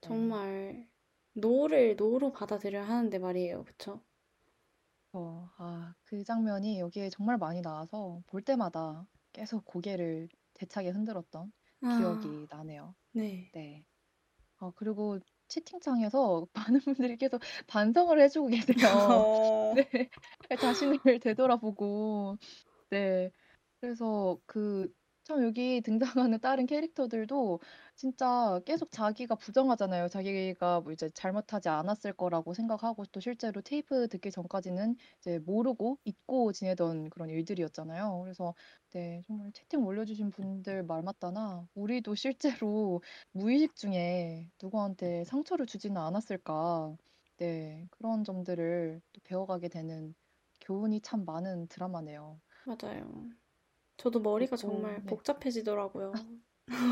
[0.00, 0.40] 네.
[0.40, 0.88] 정말
[1.34, 3.64] no를 no로 받아들여야 하는데 말이에요.
[3.64, 4.02] 그쵸?
[5.12, 11.52] 어, 아, 그 장면이 여기에 정말 많이 나와서 볼 때마다 계속 고개를 대차게 흔들었던
[11.82, 12.94] 아, 기억이 나네요.
[13.12, 13.50] 네.
[13.52, 13.84] 네.
[14.58, 18.74] 어, 그리고 채팅창에서 많은 분들이 계속 반성을 해 주고 계세요.
[18.96, 20.10] 어, 네.
[20.60, 22.36] 자신을 되돌아보고.
[22.90, 23.30] 네.
[23.80, 24.92] 그래서 그
[25.26, 27.58] 참 여기 등장하는 다른 캐릭터들도
[27.96, 30.06] 진짜 계속 자기가 부정하잖아요.
[30.08, 36.52] 자기가 뭐 이제 잘못하지 않았을 거라고 생각하고 또 실제로 테이프 듣기 전까지는 이제 모르고 잊고
[36.52, 38.20] 지내던 그런 일들이었잖아요.
[38.22, 38.54] 그래서
[38.92, 43.02] 네, 정말 채팅 올려주신 분들 말 맞다나 우리도 실제로
[43.32, 46.96] 무의식 중에 누구한테 상처를 주지는 않았을까.
[47.38, 50.14] 네, 그런 점들을 또 배워가게 되는
[50.60, 52.40] 교훈이 참 많은 드라마네요.
[52.64, 53.30] 맞아요.
[53.98, 55.18] 저도 머리가 그리고 정말 네.
[55.24, 56.12] 복잡해지더라고요.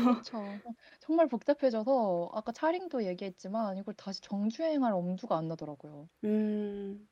[0.09, 0.63] 그쵸.
[0.99, 6.09] 정말 복잡해져서 아까 차링도 얘기했지만 이걸 다시 정주행할 엄두가 안 나더라고요.
[6.23, 7.07] 음,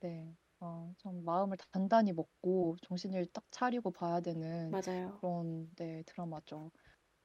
[0.00, 0.36] 네.
[0.60, 5.20] 어, 좀 마음을 단단히 먹고 정신을 딱 차리고 봐야 되는 맞아요.
[5.20, 6.70] 그런 네, 드라마죠.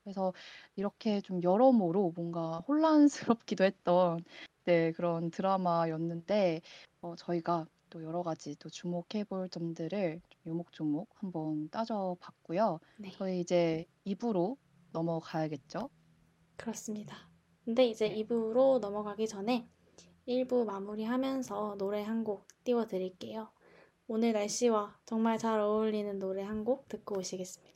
[0.04, 0.34] 그래서
[0.76, 4.20] 이렇게 좀 여러모로 뭔가 혼란스럽기도 했던
[4.66, 6.62] 네, 그런 드라마였는데
[7.02, 12.80] 어, 저희가 또 여러 가지 또 주목해 볼 점들을 좀 요목조목 한번 따져봤고요.
[12.98, 14.58] 네, 저희 이제 2부로
[14.94, 15.90] 넘어가야겠죠?
[16.58, 17.30] 그렇습니다.
[17.64, 18.24] 근데 이제 네.
[18.24, 19.68] 2부로 넘어가기 전에
[20.28, 23.52] 1부 마무리하면서 노래 한 곡 띄워드릴게요.
[24.08, 27.73] 오늘 날씨와 정말 잘 어울리는 노래 한 곡 듣고 오시겠습니다.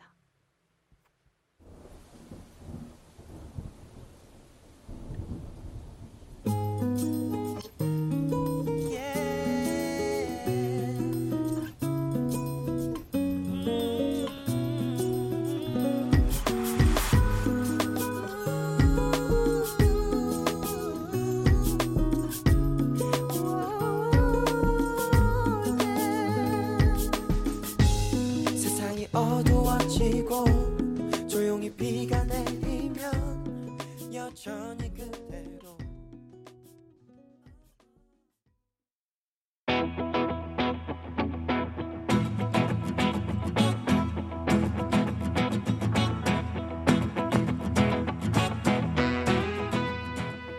[34.37, 35.75] 여전히 그대로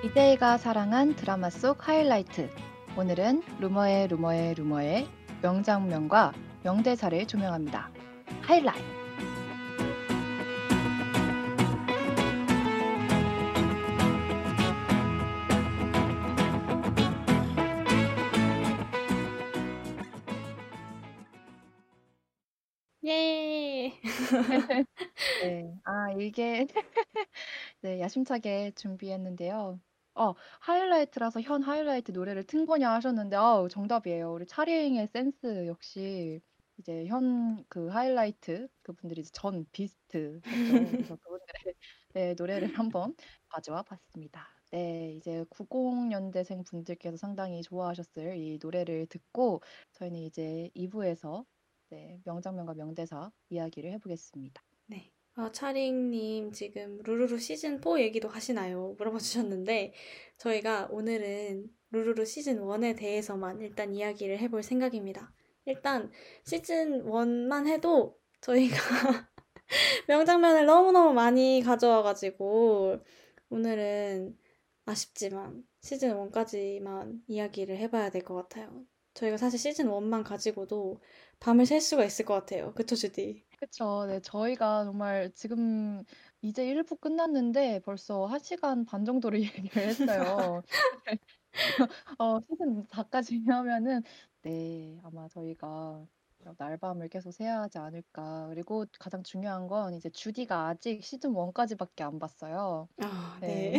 [0.04, 2.50] 이대희가 사랑한 드라마 속 하이라이트.
[2.96, 5.06] 오늘은 루머의 루머의 루머의
[5.40, 6.32] 명장면과
[6.64, 7.90] 명대사를 조명합니다.
[8.42, 8.97] 하이라이트.
[25.40, 25.74] 네.
[25.84, 26.66] 아, 이게
[27.82, 29.80] 네, 야심차게 준비했는데요.
[30.14, 34.32] 어, 하이라이트라서 현 하이라이트 노래를 튼 거냐 하셨는데, 아우, 정답이에요.
[34.32, 36.40] 우리 차링의 센스 역시
[36.78, 40.92] 이제 현 그 하이라이트 그분들이 이제 전 비스트였죠.
[40.92, 41.74] 그래서 그분들의
[42.14, 43.14] 네, 노래를 한번
[43.48, 44.48] 가져와 봤습니다.
[44.70, 49.60] 네, 이제 90 년대생 분들께서 상당히 좋아하셨을 이 노래를 듣고
[49.92, 51.44] 저희는 이제 2 부에서
[51.91, 54.62] 네, 명장면과 명대사 이야기를 해보겠습니다.
[54.86, 55.11] 네.
[55.34, 58.95] 아, 차링님 지금 루루루 시즌 4 얘기도 하시나요?
[58.99, 59.93] 물어봐 주셨는데
[60.36, 65.32] 저희가 오늘은 루루루 시즌 1에 대해서만 일단 이야기를 해볼 생각입니다.
[65.64, 66.11] 일단
[66.45, 68.76] 시즌 1만 해도 저희가
[70.09, 72.99] 명장면을 너무너무 많이 가져와가지고
[73.51, 74.36] 오늘은
[74.86, 78.84] 아쉽지만 시즌 1까지만 이야기를 해봐야 될 것 같아요.
[79.14, 81.01] 저희가 사실 시즌 1만 가지고도
[81.41, 82.74] 밤을 샐 수가 있을 것 같아요.
[82.74, 83.45] 그쵸, 주디?
[83.57, 84.07] 그쵸.
[84.07, 86.05] 네, 저희가 정말 지금
[86.43, 89.41] 이제 1부 끝났는데 벌써 1 시간 반 정도를
[89.72, 90.62] 얘기를 했어요.
[92.18, 94.03] 어, 시즌 4 까지 하면은,
[94.43, 96.07] 네, 아마 저희가
[96.59, 98.49] 날밤을 계속 새야 하지 않을까.
[98.49, 102.89] 그리고 가장 중요한 건 이제 주디가 아직 시즌 1 까지밖에 안 봤어요.
[102.97, 103.78] 아, 네.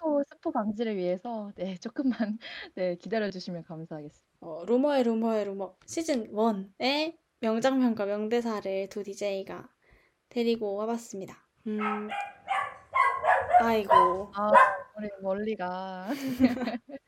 [0.00, 2.38] 스포, 스포 방지를 위해서, 네, 조금만,
[2.74, 4.36] 네, 기다려 주시면 감사하겠습니다.
[4.40, 5.76] 어, 루머의 루머의 루머.
[5.86, 9.68] 시즌 1의 명장면과 명대사를 두 DJ가
[10.30, 11.36] 데리고 와봤습니다.
[11.66, 12.08] 음,
[13.60, 14.32] 아이고.
[14.34, 14.50] 아,
[14.96, 16.08] 우리 멀리가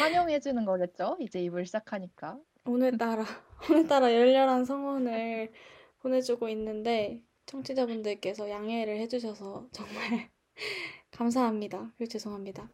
[0.00, 1.18] 환영해 주는 거겠죠?
[1.20, 2.38] 이제 입을 시작하니까.
[2.64, 3.24] 오늘따라,
[3.70, 5.52] 오늘따라 열렬한 성원을
[5.98, 10.30] 보내주고 있는데, 청취자분들께서 양해를 해주셔서 정말
[11.12, 11.92] 감사합니다.
[11.96, 12.68] 그리고 죄송합니다.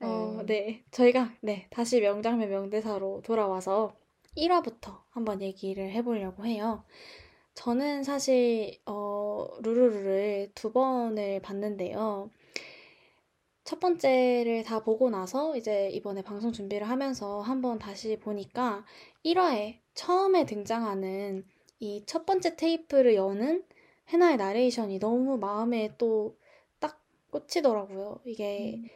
[0.00, 0.46] 어, 네.
[0.46, 0.84] 네.
[0.90, 1.66] 저희가, 네.
[1.70, 3.94] 다시 명장면 명대사로 돌아와서
[4.36, 6.84] 1화부터 한번 얘기를 해보려고 해요.
[7.54, 12.30] 저는 사실, 어, 루루루를 두 번을 봤는데요.
[13.64, 18.84] 첫 번째를 다 보고 나서 이제 이번에 방송 준비를 하면서 한번 다시 보니까
[19.24, 21.44] 1화에 처음에 등장하는
[21.80, 23.64] 이 첫 번째 테이프를 여는
[24.08, 26.39] 해나의 나레이션이 너무 마음에 또딱
[27.30, 28.20] 꽂히더라고요.
[28.24, 28.88] 이게 음.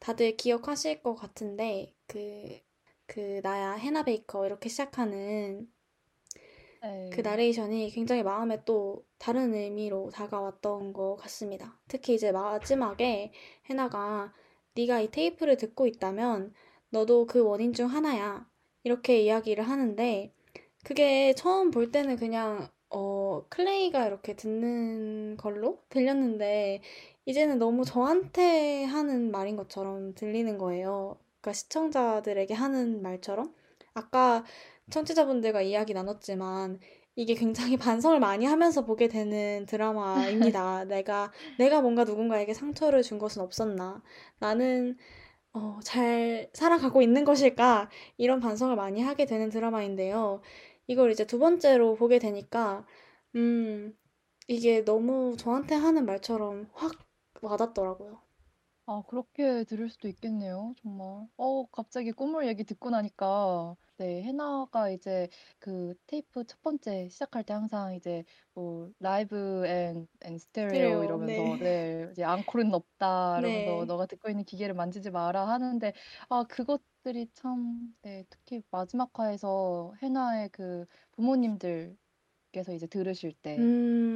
[0.00, 2.60] 다들 기억하실 것 같은데 그,
[3.06, 5.68] 그 나야 해나 베이커 이렇게 시작하는
[6.82, 7.10] 네.
[7.12, 11.78] 그 나레이션이 굉장히 마음에 또 다른 의미로 다가왔던 것 같습니다.
[11.88, 13.32] 특히 이제 마지막에
[13.68, 14.32] 해나가
[14.74, 16.54] 네가 이 테이프를 듣고 있다면
[16.90, 18.46] 너도 그 원인 중 하나야.
[18.84, 20.32] 이렇게 이야기를 하는데
[20.84, 26.80] 그게 처음 볼 때는 그냥 어 클레이가 이렇게 듣는 걸로 들렸는데
[27.28, 31.18] 이제는 너무 저한테 하는 말인 것처럼 들리는 거예요.
[31.42, 33.54] 그러니까 시청자들에게 하는 말처럼
[33.92, 34.46] 아까
[34.88, 36.80] 청취자분들과 이야기 나눴지만
[37.16, 40.86] 이게 굉장히 반성을 많이 하면서 보게 되는 드라마입니다.
[40.88, 44.02] 내가, 내가 뭔가 누군가에게 상처를 준 것은 없었나?
[44.38, 44.96] 나는,
[45.52, 47.90] 어, 잘 살아가고 있는 것일까?
[48.16, 50.40] 이런 반성을 많이 하게 되는 드라마인데요.
[50.86, 52.86] 이걸 이제 두 번째로 보게 되니까,
[53.36, 53.94] 음,
[54.46, 57.07] 이게 너무 저한테 하는 말처럼 확
[57.42, 58.22] 와닿더라고요.
[58.86, 61.28] 아, 그렇게 들을 수도 있겠네요, 정말.
[61.36, 65.28] 어, 갑자기 꿈을 얘기 듣고 나니까, 네, 해나가 이제
[65.60, 68.24] 그 테이프 첫 번째 시작할 때 항상 이제
[68.54, 71.58] 뭐 live and, and stereo stereo, 이러면서, 네.
[71.62, 73.86] 네, 이제 앙콜은 없다 이러면서 네.
[73.86, 75.92] 너가 듣고 있는 기계를 만지지 마라 하는데,
[76.28, 83.70] 아, 그것들이 참, 네, 특히 마지막 화에서 해나의 그 부모님들께서 이제 들으실 때,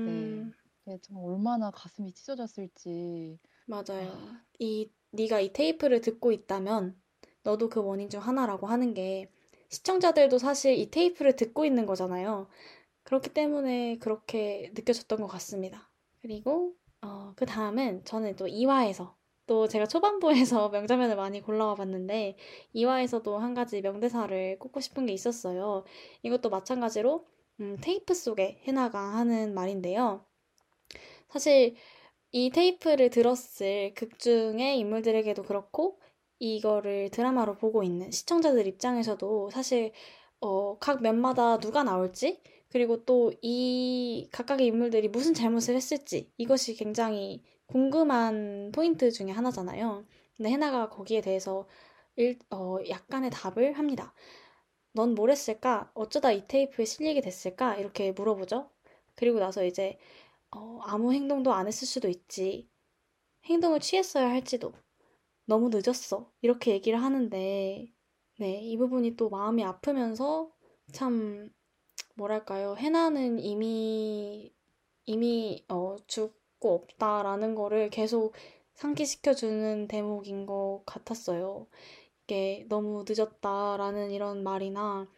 [0.05, 0.53] 네, 음,
[0.85, 3.39] 네, 참 얼마나 가슴이 찢어졌을지.
[3.67, 4.11] 맞아요.
[4.13, 7.01] 아, 이, 네가 이 테이프를 듣고 있다면
[7.43, 9.31] 너도 그 원인 중 하나라고 하는 게
[9.71, 12.49] 시청자들도 사실 이 테이프를 듣고 있는 거잖아요.
[13.05, 15.91] 그렇기 때문에 그렇게 느껴졌던 것 같습니다.
[16.21, 19.17] 그리고 어, 그 다음은 저는 또 2화에서
[19.47, 22.37] 또 제가 초반부에서 명장면을 많이 골라와 봤는데
[22.73, 25.85] 2화에서도 한 가지 명대사를 꼽고 싶은 게 있었어요.
[26.23, 27.27] 이것도 마찬가지로
[27.61, 30.27] 음, 테이프 속에 해나가 하는 말인데요.
[31.33, 31.75] 사실
[32.33, 36.01] 이 테이프를 들었을 극 중의 인물들에게도 그렇고
[36.39, 39.93] 이거를 드라마로 보고 있는 시청자들 입장에서도 사실
[40.41, 47.43] 어, 각 면마다 누가 나올지 그리고 또 이 각각의 인물들이 무슨 잘못을 했을지 이것이 굉장히
[47.67, 50.05] 궁금한 포인트 중에 하나잖아요.
[50.37, 51.67] 근데 해나가 거기에 대해서
[52.17, 54.15] 일, 어, 약간의 답을 합니다.
[54.95, 55.91] 넌 뭘 했을까?
[55.95, 57.77] 어쩌다 이 테이프에 실리게 됐을까?
[57.77, 58.71] 이렇게 물어보죠.
[59.17, 59.99] 그리고 나서 이제
[60.55, 62.69] 어, 아무 행동도 안 했을 수도 있지.
[63.47, 64.73] 행동을 취했어야 할지도.
[65.47, 66.31] 너무 늦었어.
[66.43, 67.93] 이렇게 얘기를 하는데,
[68.39, 70.53] 네, 이 부분이 또 마음이 아프면서
[70.93, 71.51] 참,
[72.17, 72.77] 뭐랄까요.
[72.77, 74.55] 해나는 이미,
[75.07, 78.35] 이미, 어, 죽고 없다라는 거를 계속
[78.75, 81.69] 상기시켜주는 대목인 것 같았어요.
[82.25, 85.09] 이게 너무 늦었다라는 이런 말이나,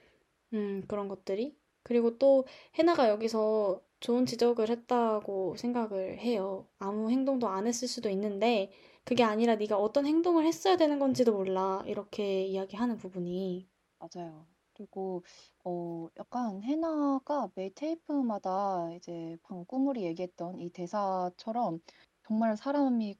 [0.54, 1.56] 음, 그런 것들이.
[1.82, 6.68] 그리고 또 해나가 여기서 좋은 지적을 했다고 생각을 해요.
[6.78, 8.70] 아무 행동도 안 했을 수도 있는데,
[9.04, 11.82] 그게 아니라 네가 어떤 행동을 했어야 되는 건지도 몰라.
[11.86, 13.68] 이렇게 이야기하는 부분이.
[13.98, 14.46] 맞아요.
[14.74, 15.22] 그리고
[15.64, 21.80] 어 약간 해나가 매 테이프마다 이제 방금 꾸물이 얘기했던 이 대사처럼
[22.26, 23.16] 정말 사람이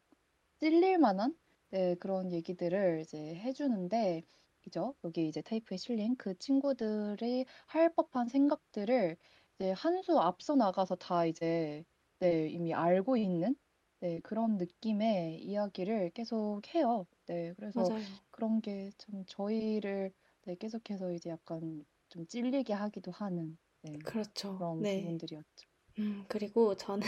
[0.60, 1.36] 찔릴 만한
[1.70, 4.24] 네, 그런 얘기들을 이제 해주는데,
[4.62, 4.94] 그죠?
[5.04, 9.16] 여기 이제 테이프에 실린 그 친구들이 할 법한 생각들을
[9.58, 11.84] 이제 한 수 앞서 나가서 다 이제
[12.20, 13.56] 네, 이미 알고 있는
[14.00, 17.06] 네, 그런 느낌의 이야기를 계속 해요.
[17.26, 18.24] 네, 그래서 맞아요.
[18.30, 20.12] 그런 게 참 저희를
[20.46, 24.56] 네, 계속해서 이제 약간 좀 찔리게 하기도 하는 네, 그렇죠.
[24.58, 24.96] 그런 네.
[25.00, 25.68] 부분들이었죠.
[25.98, 27.06] 음, 그리고 저는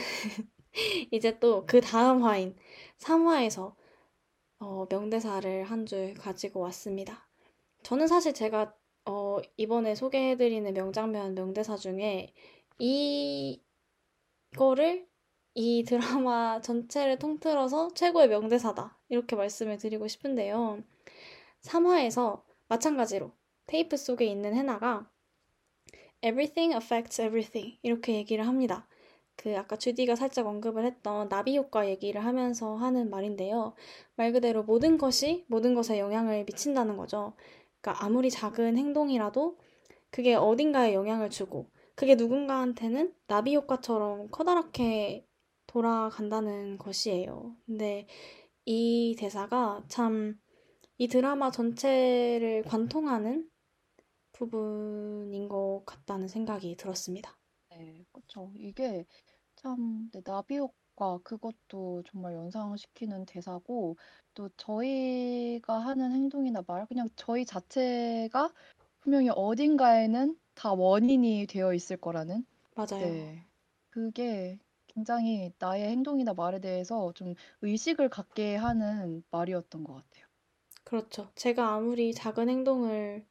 [1.12, 2.56] 이제 또 그 다음 화인
[2.98, 3.74] 3화에서
[4.60, 7.28] 어, 명대사를 한 줄 가지고 왔습니다.
[7.84, 8.74] 저는 사실 제가
[9.06, 12.32] 어, 이번에 소개해드리는 명장면 명대사 중에
[14.58, 15.06] 이거를
[15.54, 18.98] 이 드라마 전체를 통틀어서 최고의 명대사다.
[19.08, 20.82] 이렇게 말씀을 드리고 싶은데요.
[21.62, 23.32] 3화에서 마찬가지로
[23.66, 25.10] 테이프 속에 있는 해나가
[26.22, 28.88] Everything affects everything 이렇게 얘기를 합니다.
[29.36, 33.74] 그 아까 주디가 살짝 언급을 했던 나비 효과 얘기를 하면서 하는 말인데요.
[34.16, 37.34] 말 그대로 모든 것이 모든 것에 영향을 미친다는 거죠.
[37.86, 39.58] 그러니까 아무리 작은 행동이라도
[40.10, 45.26] 그게 어딘가에 영향을 주고 그게 누군가한테는 나비 효과처럼 커다랗게
[45.66, 47.56] 돌아간다는 것이에요.
[47.66, 48.06] 근데
[48.66, 50.38] 이 대사가 참
[50.98, 53.50] 이 드라마 전체를 관통하는
[54.32, 57.38] 부분인 것 같다는 생각이 들었습니다.
[57.70, 58.52] 네, 그렇죠.
[58.56, 59.06] 이게
[59.56, 60.74] 참, 네, 나비 효과
[61.24, 63.96] 그것도 정말 연상시키는 대사고
[64.34, 68.52] 또 저희가 하는 행동이나 말 그냥 저희 자체가
[69.00, 72.44] 분명히 어딘가에는 다 원인이 되어 있을 거라는
[72.76, 73.26] 맞아요.
[73.26, 73.46] 네,
[73.90, 80.26] 그게 굉장히 나의 행동이나 말에 대해서 좀 의식을 갖게 하는 말이었던 것 같아요.
[80.84, 81.30] 그렇죠.
[81.34, 83.26] 제가 아무리 작은 행동을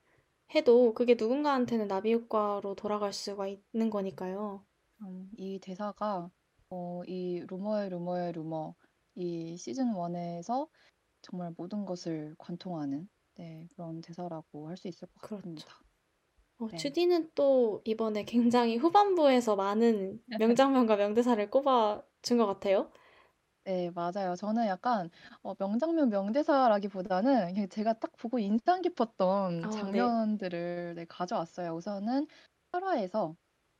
[0.54, 4.66] 해도 그게 누군가한테는 나비 효과로 돌아갈 수가 있는 거니까요.
[5.02, 6.30] 음, 이 대사가
[6.76, 8.76] 어, 이 루머의 루머의 루머
[9.16, 10.70] 이 시즌 1에서
[11.22, 15.44] 정말 모든 것을 관통하는 네, 그런 대사라고 할 수 있을 것 그렇죠.
[15.44, 15.80] 같습니다.
[16.60, 16.76] 어, 네.
[16.76, 22.92] 주디는 또 이번에 굉장히 후반부에서 많은 명장면과 명대사를 꼽아준 것 같아요.
[23.64, 24.36] 네, 맞아요.
[24.36, 25.10] 저는 약간
[25.42, 30.12] 어, 명장면 명대사라기보다는 그냥 제가 딱 보고 인상 깊었던 아, 네.
[30.12, 31.72] 장면들을 네, 가져왔어요.
[31.74, 32.28] 우선은
[32.72, 33.36] 8화에서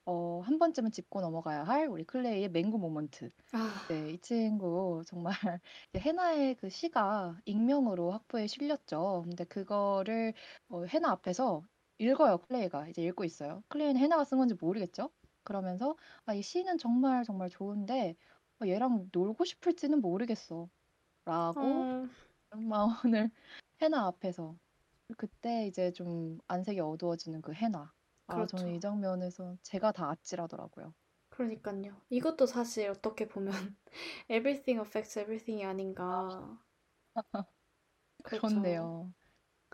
[0.06, 3.32] 어, 한 번쯤은 짚고 넘어가야 할 우리 클레이의 맹구 moment.
[3.54, 5.34] 아, 네, 이 친구 정말
[5.94, 9.24] 이제 해나의 그 시가 익명으로 학보에 실렸죠.
[9.26, 10.34] 근데 그거를
[10.70, 11.64] 어, 해나 앞에서
[12.00, 12.90] 읽어요, 클레이가.
[12.90, 13.64] 이제 읽고 있어요.
[13.70, 15.12] 클레이는 해나가 쓴 건지 모르겠죠?
[15.44, 15.96] 그러면서
[16.26, 18.16] 아, 이 시는 정말 정말 좋은데
[18.62, 20.70] 어, 얘랑 놀고 싶을지는 모르겠어.
[21.26, 22.08] 라고 어,
[22.52, 23.32] 마음을
[23.82, 24.58] 해나 앞에서
[25.18, 27.94] 그때 이제 좀 안색이 어두워지는 그 해나.
[28.28, 28.76] 아, 저는 그렇죠.
[28.76, 30.94] 이 장면에서 제가 다 아찔하더라고요.
[31.30, 32.02] 그러니까요.
[32.10, 33.52] 이것도 사실 어떻게 보면
[34.30, 35.64] everything affects everything이
[36.08, 36.60] 아, 아닌가.
[38.24, 38.92] 그렇죠.
[38.94, 39.14] 그렇네요.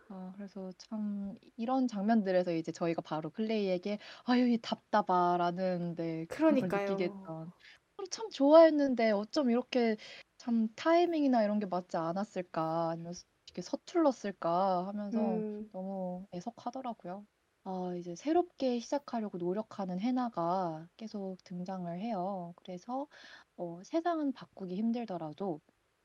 [0.09, 6.71] 아, 그래서 참 이런 장면들에서 이제 저희가 바로 클레이에게 아유, 이 답답하라는 네, 그런 걸
[6.71, 7.05] 느끼게 그러니까요.
[7.05, 7.51] 했던.
[7.97, 9.97] 서로 참 좋아했는데 어쩜 이렇게
[10.37, 13.13] 참 타이밍이나 이런 게 맞지 않았을까, 아니면
[13.47, 17.27] 이렇게 서툴렀을까 하면서 음, 너무 애석하더라고요.
[17.63, 22.53] 아, 이제 새롭게 시작하려고 노력하는 해나가 계속 등장을 해요.
[22.57, 23.07] 그래서
[23.55, 25.61] 어, 세상은 바꾸기 힘들더라도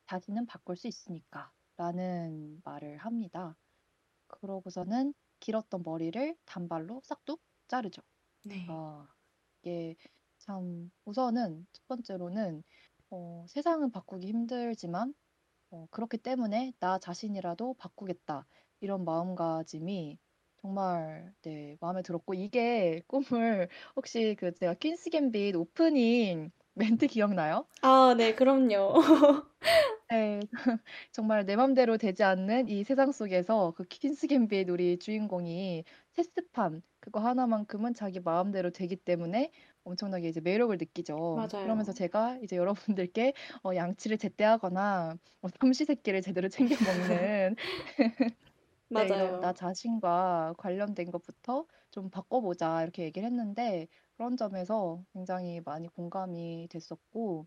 [0.07, 3.57] 자신은 바꿀 수 있으니까 라는 말을 합니다.
[4.28, 8.02] 그러고서는 길었던 머리를 단발로 싹둑 자르죠.
[8.42, 8.66] 네.
[8.68, 9.09] 아,
[9.62, 9.96] 이게
[10.38, 12.62] 참 우선은 첫 번째로는
[13.11, 15.14] 어, 세상은 바꾸기 힘들지만
[15.70, 18.46] 어, 그렇기 때문에 나 자신이라도 바꾸겠다
[18.80, 20.18] 이런 마음가짐이
[20.66, 27.66] 정말 네, 마음에 들었고 이게 꿈을 혹시 그 제가 퀸스 갬빗 오프닝 멘트 기억나요?
[27.82, 28.94] 아, 네, 그럼요.
[30.10, 30.40] 네.
[31.12, 37.20] 정말 내 맘대로 되지 않는 이 세상 속에서 그 퀸스 갬빗 우리 주인공이 체스판 그거
[37.20, 39.52] 하나만큼은 자기 마음대로 되기 때문에
[39.84, 41.36] 엄청나게 이제 매력을 느끼죠.
[41.62, 41.94] 그러면서 맞아요.
[41.94, 47.54] 제가 이제 여러분들께 어, 양치를 제때 하거나 어, 삼시세끼를 제대로 챙겨 먹는
[48.89, 49.53] 네, 이런 나 맞아요.
[49.53, 57.47] 자신과 관련된 것부터 좀 바꿔보자 이렇게 얘기를 했는데 그런 점에서 굉장히 많이 공감이 됐었고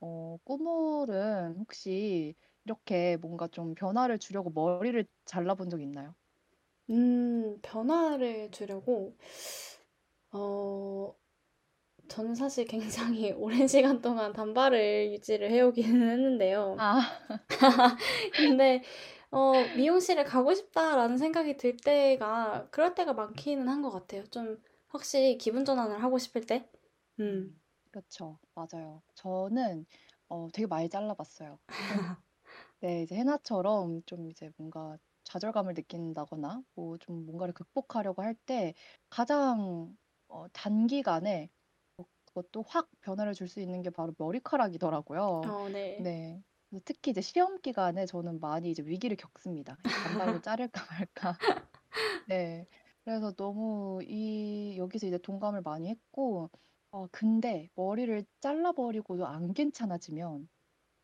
[0.00, 6.14] 어, 꾸물은 혹시 이렇게 뭔가 좀 변화를 주려고 머리를 잘라본 적 있나요?
[6.90, 9.16] 음, 변화를 주려고,
[10.32, 11.16] 어,
[12.08, 16.84] 저는 사실 굉장히 오랜 시간 동안 단발을 유지를 해오기는 했는데요.
[16.84, 17.46] 아,
[18.36, 18.82] 근데,
[19.38, 24.24] 어, 미용실에 가고 싶다라는 생각이 들 때가, 그럴 때가 많기는 한 것 같아요.
[24.26, 26.70] 좀, 확실히 기분 전환을 하고 싶을 때?
[27.20, 27.60] 음, 음,
[27.90, 28.38] 그렇죠.
[28.54, 29.02] 맞아요.
[29.14, 29.86] 저는
[30.28, 31.58] 어, 되게 많이 잘라봤어요.
[32.80, 38.74] 네, 이제 해나처럼 좀 이제 뭔가 좌절감을 느낀다거나 뭐 좀 뭔가를 극복하려고 할 때
[39.10, 39.96] 가장
[40.28, 41.50] 어, 단기간에
[41.98, 45.54] 어, 그것도 확 변화를 줄 수 있는 게 바로 머리카락이더라고요.
[45.54, 45.96] 어, 네.
[45.98, 46.42] 네.
[46.76, 49.78] 그래서 특히 이제 시험 기간에 저는 많이 이제 위기를 겪습니다.
[49.84, 51.40] 이 단발로 자를까 말까.
[52.26, 52.66] 네.
[53.04, 56.50] 그래서 너무 이 여기서 이제 동감을 많이 했고
[56.90, 60.48] 어 근데 머리를 잘라버리고도 안 괜찮아지면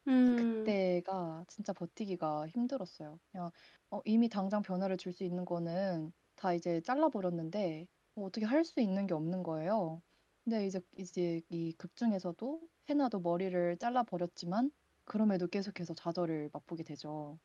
[0.08, 3.20] 음, 그때가 진짜 버티기가 힘들었어요.
[3.32, 3.50] 그냥
[3.90, 8.80] 어, 이미 당장 변화를 줄 수 있는 거는 다 이제 잘라버렸는데 뭐 어떻게 할 수
[8.80, 10.02] 있는 게 없는 거예요.
[10.44, 14.72] 근데 이제 이제 이 극 중에서도 해나도 머리를 잘라버렸지만
[15.12, 17.38] 그럼에도 계속해서 좌절을 맛보게 되죠.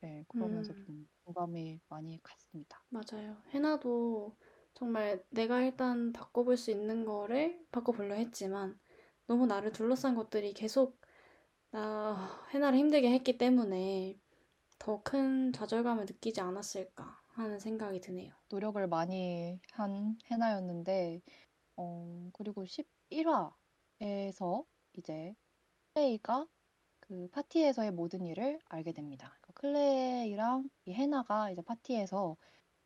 [0.00, 0.84] 네, 그러면서 음.
[0.86, 2.82] 좀 공감이 많이 갔습니다.
[2.88, 3.36] 맞아요.
[3.50, 4.36] 해나도
[4.74, 8.78] 정말 내가 일단 바꿔볼 수 있는 거를 바꿔보려 했지만
[9.26, 10.98] 너무 나를 둘러싼 것들이 계속
[11.70, 14.18] 나 해나를 힘들게 했기 때문에
[14.78, 18.32] 더 큰 좌절감을 느끼지 않았을까 하는 생각이 드네요.
[18.50, 21.22] 노력을 많이 한 해나였는데
[21.76, 25.34] 어, 그리고 11화에서 이제
[25.94, 26.48] 클레이가
[27.10, 29.36] 그 파티에서의 모든 일을 알게 됩니다.
[29.40, 32.36] 그러니까 클레이랑 이 해나가 이제 파티에서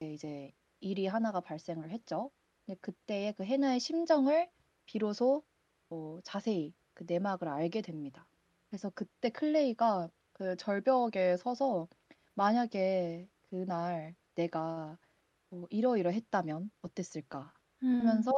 [0.01, 0.51] 이제
[0.81, 2.31] 일이 하나가 발생을 했죠.
[2.65, 4.51] 근데 그때의 그 해나의 심정을
[4.87, 5.45] 비로소
[5.91, 8.27] 어, 자세히 그 내막을 알게 됩니다.
[8.71, 11.89] 그래서 그때 클레이가 그 절벽에 서서
[12.35, 14.99] 만약에 그날 내가
[15.51, 17.53] 뭐 이러이러했다면 어땠을까
[17.83, 18.33] 음, 하면서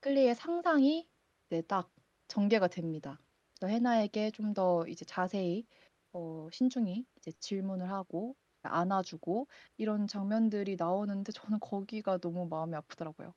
[0.00, 1.06] 클레이의 상상이
[1.50, 1.92] 이제 딱
[2.28, 3.20] 전개가 됩니다.
[3.60, 5.66] 그래서 해나에게 좀 더 이제 자세히
[6.12, 13.34] 어, 신중히 이제 질문을 하고 안아주고 이런 장면들이 나오는데 저는 거기가 너무 마음이 아프더라고요.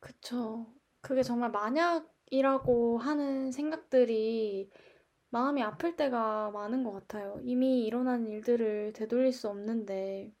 [0.00, 0.66] 그쵸.
[1.00, 4.70] 그게 정말 만약이라고 하는 생각들이
[5.30, 7.40] 마음이 아플 때가 많은 것 같아요.
[7.42, 10.34] 이미 일어난 일들을 되돌릴 수 없는데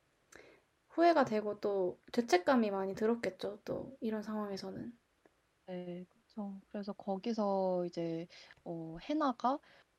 [0.90, 3.62] 후회가 되고 또 죄책감이 많이 들었겠죠.
[3.64, 4.92] 또 이런 상황에서는.
[5.66, 6.06] 네,
[6.40, 6.60] 그렇죠.
[6.70, 8.26] 그래서 거기서 이제
[8.64, 9.58] 어, 해나가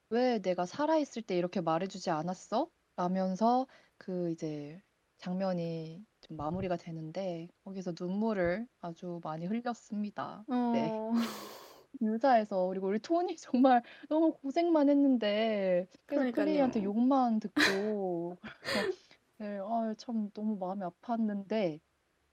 [0.09, 2.69] 왜 내가 살아있을 때 이렇게 말해주지 않았어?
[2.95, 3.67] 라면서
[3.97, 4.81] 그 이제
[5.17, 10.43] 장면이 좀 마무리가 되는데 거기서 눈물을 아주 많이 흘렸습니다.
[10.74, 10.89] 네.
[10.91, 11.11] 어,
[12.01, 16.83] 유사해서 그리고 우리 토니 정말 너무 고생만 했는데 계속 클레이한테.
[16.83, 18.89] 욕만 듣고 그래서
[19.37, 21.79] 네, 아, 참 너무 마음이 아팠는데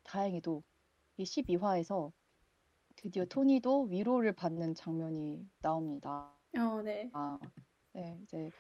[0.04, 0.62] 다행히도
[1.18, 2.12] 이 12 화에서
[3.00, 6.34] 드디어 토니도 위로를 받는 장면이 나옵니다.
[6.56, 7.10] 어, 네.
[7.12, 7.38] 아,
[7.92, 8.50] 네, 이제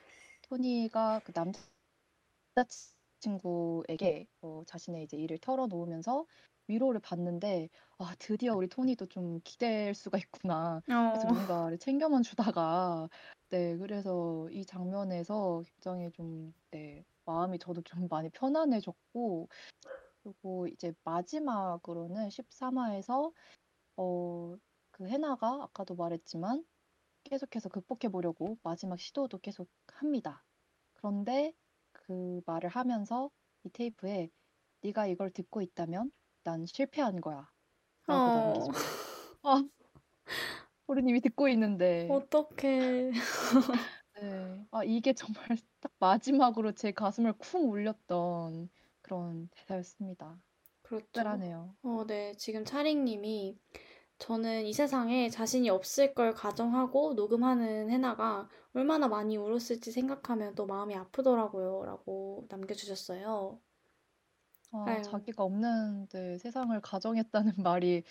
[0.42, 1.58] 토니가 그 남자
[3.18, 6.24] 친구에게 어, 자신의 이제 일을 털어놓으면서
[6.68, 10.82] 위로를 받는데 아, 드디어 우리 토니도 좀 기댈 수가 있구나.
[11.10, 13.08] 그래서 어, 누군가를 챙겨만 주다가
[13.48, 19.48] 네, 그래서 이 장면에서 굉장히 좀 네, 마음이 저도 좀 많이 편안해졌고
[20.22, 23.32] 그리고 이제 마지막으로는 13화에서
[23.98, 24.56] 어,
[24.92, 26.64] 그 해나가 아까도 말했지만
[27.24, 30.44] 계속해서 극복해 보려고 마지막 시도도 계속 합니다.
[30.94, 31.52] 그런데
[31.92, 33.30] 그 말을 하면서
[33.64, 34.30] 이 테이프에
[34.82, 36.12] 네가 이걸 듣고 있다면
[36.44, 37.50] 난 실패한 거야.
[38.06, 38.72] 라고 어, 남기죠.
[39.42, 39.64] 아,
[40.86, 42.08] 호루님이 듣고 있는데.
[42.08, 43.10] 어떡해.
[44.20, 44.66] 네.
[44.70, 45.44] 아, 이게 정말
[45.80, 48.70] 딱 마지막으로 제 가슴을 쿵 울렸던
[49.02, 50.40] 그런 대사였습니다.
[50.82, 51.04] 그렇죠.
[51.06, 51.74] 특별하네요.
[51.82, 52.34] 어, 네.
[52.36, 53.58] 지금 차링님이
[54.18, 60.94] 저는 이 세상에 자신이 없을 걸 가정하고 녹음하는 해나가 얼마나 많이 울었을지 생각하면 또 마음이
[60.94, 61.84] 아프더라고요.
[61.84, 63.60] 라고 남겨주셨어요.
[64.72, 65.02] 아, 아유.
[65.02, 68.02] 자기가 없는데 세상을 가정했다는 말이,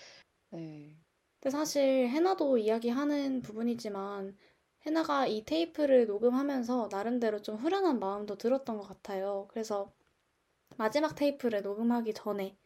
[0.52, 0.98] 네,
[1.40, 4.38] 근데 사실 해나도 이야기하는 부분이지만
[4.86, 9.48] 해나가 이 테이프를 녹음하면서 나름대로 좀 후련한 마음도 들었던 것 같아요.
[9.50, 9.92] 그래서
[10.78, 12.58] 마지막 테이프를 녹음하기 전에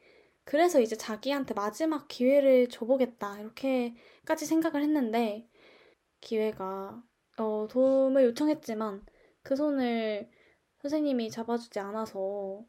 [0.45, 5.47] 그래서 이제 자기한테 마지막 기회를 줘보겠다 이렇게까지 생각을 했는데
[6.21, 7.03] 기회가
[7.37, 9.05] 어, 도움을 요청했지만
[9.43, 10.29] 그 손을
[10.81, 12.65] 선생님이 잡아주지 않아서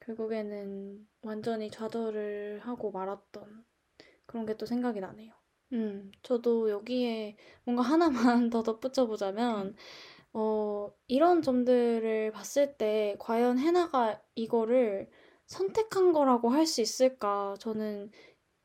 [0.00, 3.64] 결국에는 완전히 좌절을 하고 말았던
[4.26, 5.32] 그런 게 또 생각이 나네요.
[5.72, 8.10] 음, 저도 여기에 뭔가 하나만
[8.50, 9.76] 더 덧붙여 보자면,
[10.32, 15.10] 어, 이런 점들을 봤을 때 과연 해나가 이거를
[15.48, 17.54] 선택한 거라고 할 수 있을까?
[17.60, 18.10] 저는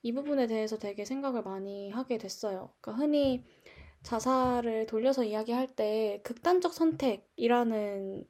[0.03, 2.73] 이 부분에 대해서 되게 생각을 많이 하게 됐어요.
[2.81, 3.43] 그러니까 흔히
[4.03, 8.27] 자살을 돌려서 이야기할 때 극단적 선택이라는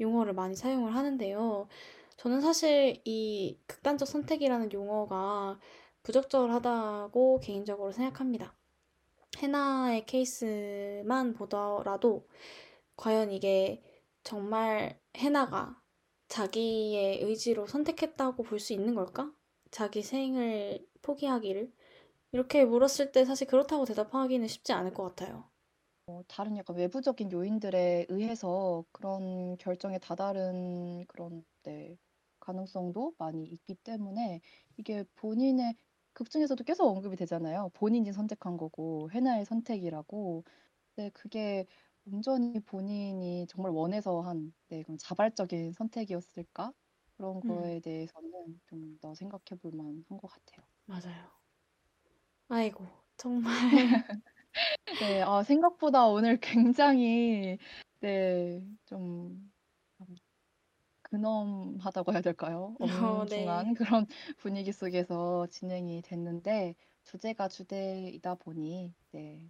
[0.00, 1.68] 용어를 많이 사용을 하는데요.
[2.16, 5.58] 저는 사실 이 극단적 선택이라는 용어가
[6.04, 8.54] 부적절하다고 개인적으로 생각합니다.
[9.38, 12.28] 해나의 케이스만 보더라도
[12.96, 13.82] 과연 이게
[14.24, 15.80] 정말 해나가
[16.28, 19.34] 자기의 의지로 선택했다고 볼 수 있는 걸까?
[19.70, 21.72] 자기 생을 포기하기를?
[22.32, 25.50] 이렇게 물었을 때 사실 그렇다고 대답하기는 쉽지 않을 것 같아요.
[26.06, 31.96] 어, 다른 약간 외부적인 요인들에 의해서 그런 결정에 다다른 그런 네,
[32.40, 34.40] 가능성도 많이 있기 때문에
[34.76, 35.74] 이게 본인의
[36.12, 37.70] 극 중에서도 계속 언급이 되잖아요.
[37.74, 40.44] 본인이 선택한 거고 해나의 선택이라고.
[40.96, 41.66] 네, 그게
[42.06, 46.72] 온전히 본인이 정말 원해서 한 네, 그럼 자발적인 선택이었을까?
[47.16, 47.70] 그런 음.
[47.70, 50.66] 거에 대해서는 좀 더 생각해 볼 만한 것 같아요.
[50.86, 51.30] 맞아요.
[52.48, 53.50] 아이고, 정말.
[54.98, 57.58] 네, 아, 생각보다 오늘 굉장히,
[58.00, 59.52] 네, 좀,
[61.02, 62.76] 근엄하다고 해야 될까요?
[62.80, 63.64] 어, 네.
[63.64, 64.06] 엄중한 그런
[64.38, 66.74] 분위기 속에서 진행이 됐는데,
[67.04, 69.48] 주제가 주제이다 보니, 네,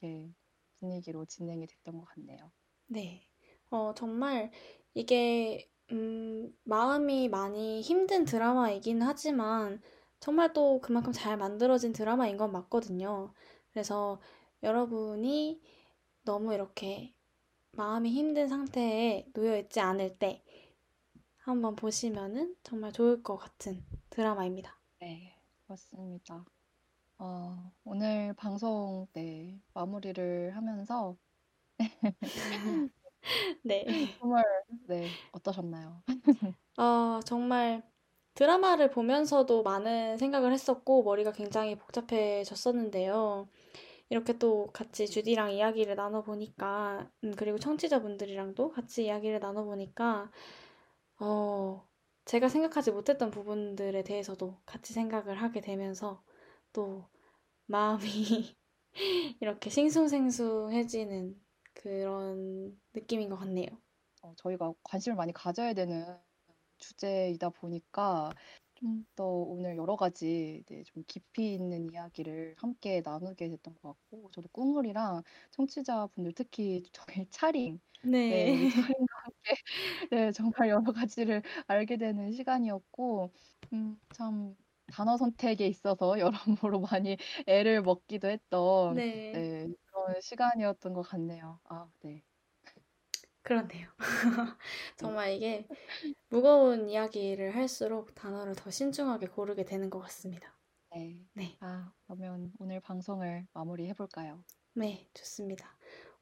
[0.00, 0.34] 이렇게
[0.80, 2.50] 분위기로 진행이 됐던 것 같네요.
[2.88, 3.26] 네.
[3.70, 4.50] 어, 정말
[4.94, 9.80] 이게, 음, 마음이 많이 힘든 드라마이긴 하지만,
[10.20, 13.32] 정말 또 그만큼 잘 만들어진 드라마인 건 맞거든요.
[13.72, 14.20] 그래서
[14.62, 15.60] 여러분이
[16.24, 17.14] 너무 이렇게
[17.72, 20.44] 마음이 힘든 상태에 놓여 있지 않을 때
[21.38, 24.78] 한번 보시면은 정말 좋을 것 같은 드라마입니다.
[25.00, 25.34] 네,
[25.64, 26.44] 그렇습니다.
[27.18, 31.16] 어, 오늘 방송, 네, 마무리를 하면서
[33.62, 33.84] 네.
[34.18, 34.44] 정말,
[34.86, 36.02] 네, 어떠셨나요?
[36.76, 37.82] 아, 정말
[38.34, 43.48] 드라마를 보면서도 많은 생각을 했었고, 머리가 굉장히 복잡해졌었는데요.
[44.10, 50.30] 이렇게 또 같이 주디랑 이야기를 나눠보니까, 음, 그리고 청취자분들이랑도 같이 이야기를 나눠보니까,
[51.20, 51.88] 어,
[52.26, 56.22] 제가 생각하지 못했던 부분들에 대해서도 같이 생각을 하게 되면서,
[56.76, 57.08] 또
[57.66, 58.02] 마음이
[59.40, 61.40] 이렇게 싱숭생숭해지는
[61.74, 63.68] 그런 느낌인 것 같네요.
[64.22, 66.18] 어, 저희가 관심을 많이 가져야 되는
[66.78, 68.30] 주제이다 보니까
[68.76, 74.30] 좀 더 오늘 여러 가지 네, 좀 깊이 있는 이야기를 함께 나누게 됐던 것 같고
[74.32, 75.22] 저도 꾸물이랑
[75.52, 78.68] 청취자분들 특히 저희 차림 네, 네.
[78.68, 79.54] 차림과 함께
[80.12, 83.32] 네, 정말 여러 가지를 알게 되는 시간이었고
[83.72, 84.56] 음, 참
[84.92, 86.16] 단어 선택에 있어서
[86.62, 89.32] 여러모로 많이 애를 먹기도 했던 네.
[89.32, 91.60] 네, 그런 시간이었던 것 같네요.
[91.64, 92.22] 아, 네.
[93.42, 93.88] 그렇네요.
[94.58, 94.58] 네.
[94.96, 95.68] 정말 이게
[96.28, 100.52] 무거운 이야기를 할수록 단어를 더 신중하게 고르게 되는 것 같습니다.
[100.94, 101.16] 네.
[101.34, 101.56] 네.
[101.60, 104.42] 아, 그러면 오늘 방송을 마무리해 볼까요?
[104.74, 105.76] 네, 좋습니다.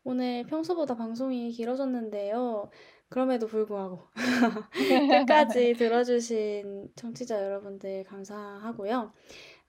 [0.04, 2.70] 오늘 평소보다 방송이 길어졌는데요.
[3.14, 4.08] 그럼에도 불구하고
[4.74, 9.12] 끝까지 들어주신 청취자 여러분들 감사하고요.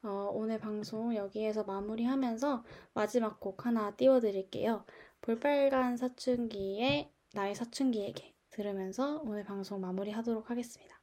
[0.02, 2.64] 어, 오늘 방송 여기에서 마무리하면서
[2.96, 4.84] 마지막 곡 하나 띄워드릴게요.
[5.22, 10.95] 볼빨간 사춘기의 나의 사춘기에게 들으면서 오늘 방송 마무리하도록 하겠습니다.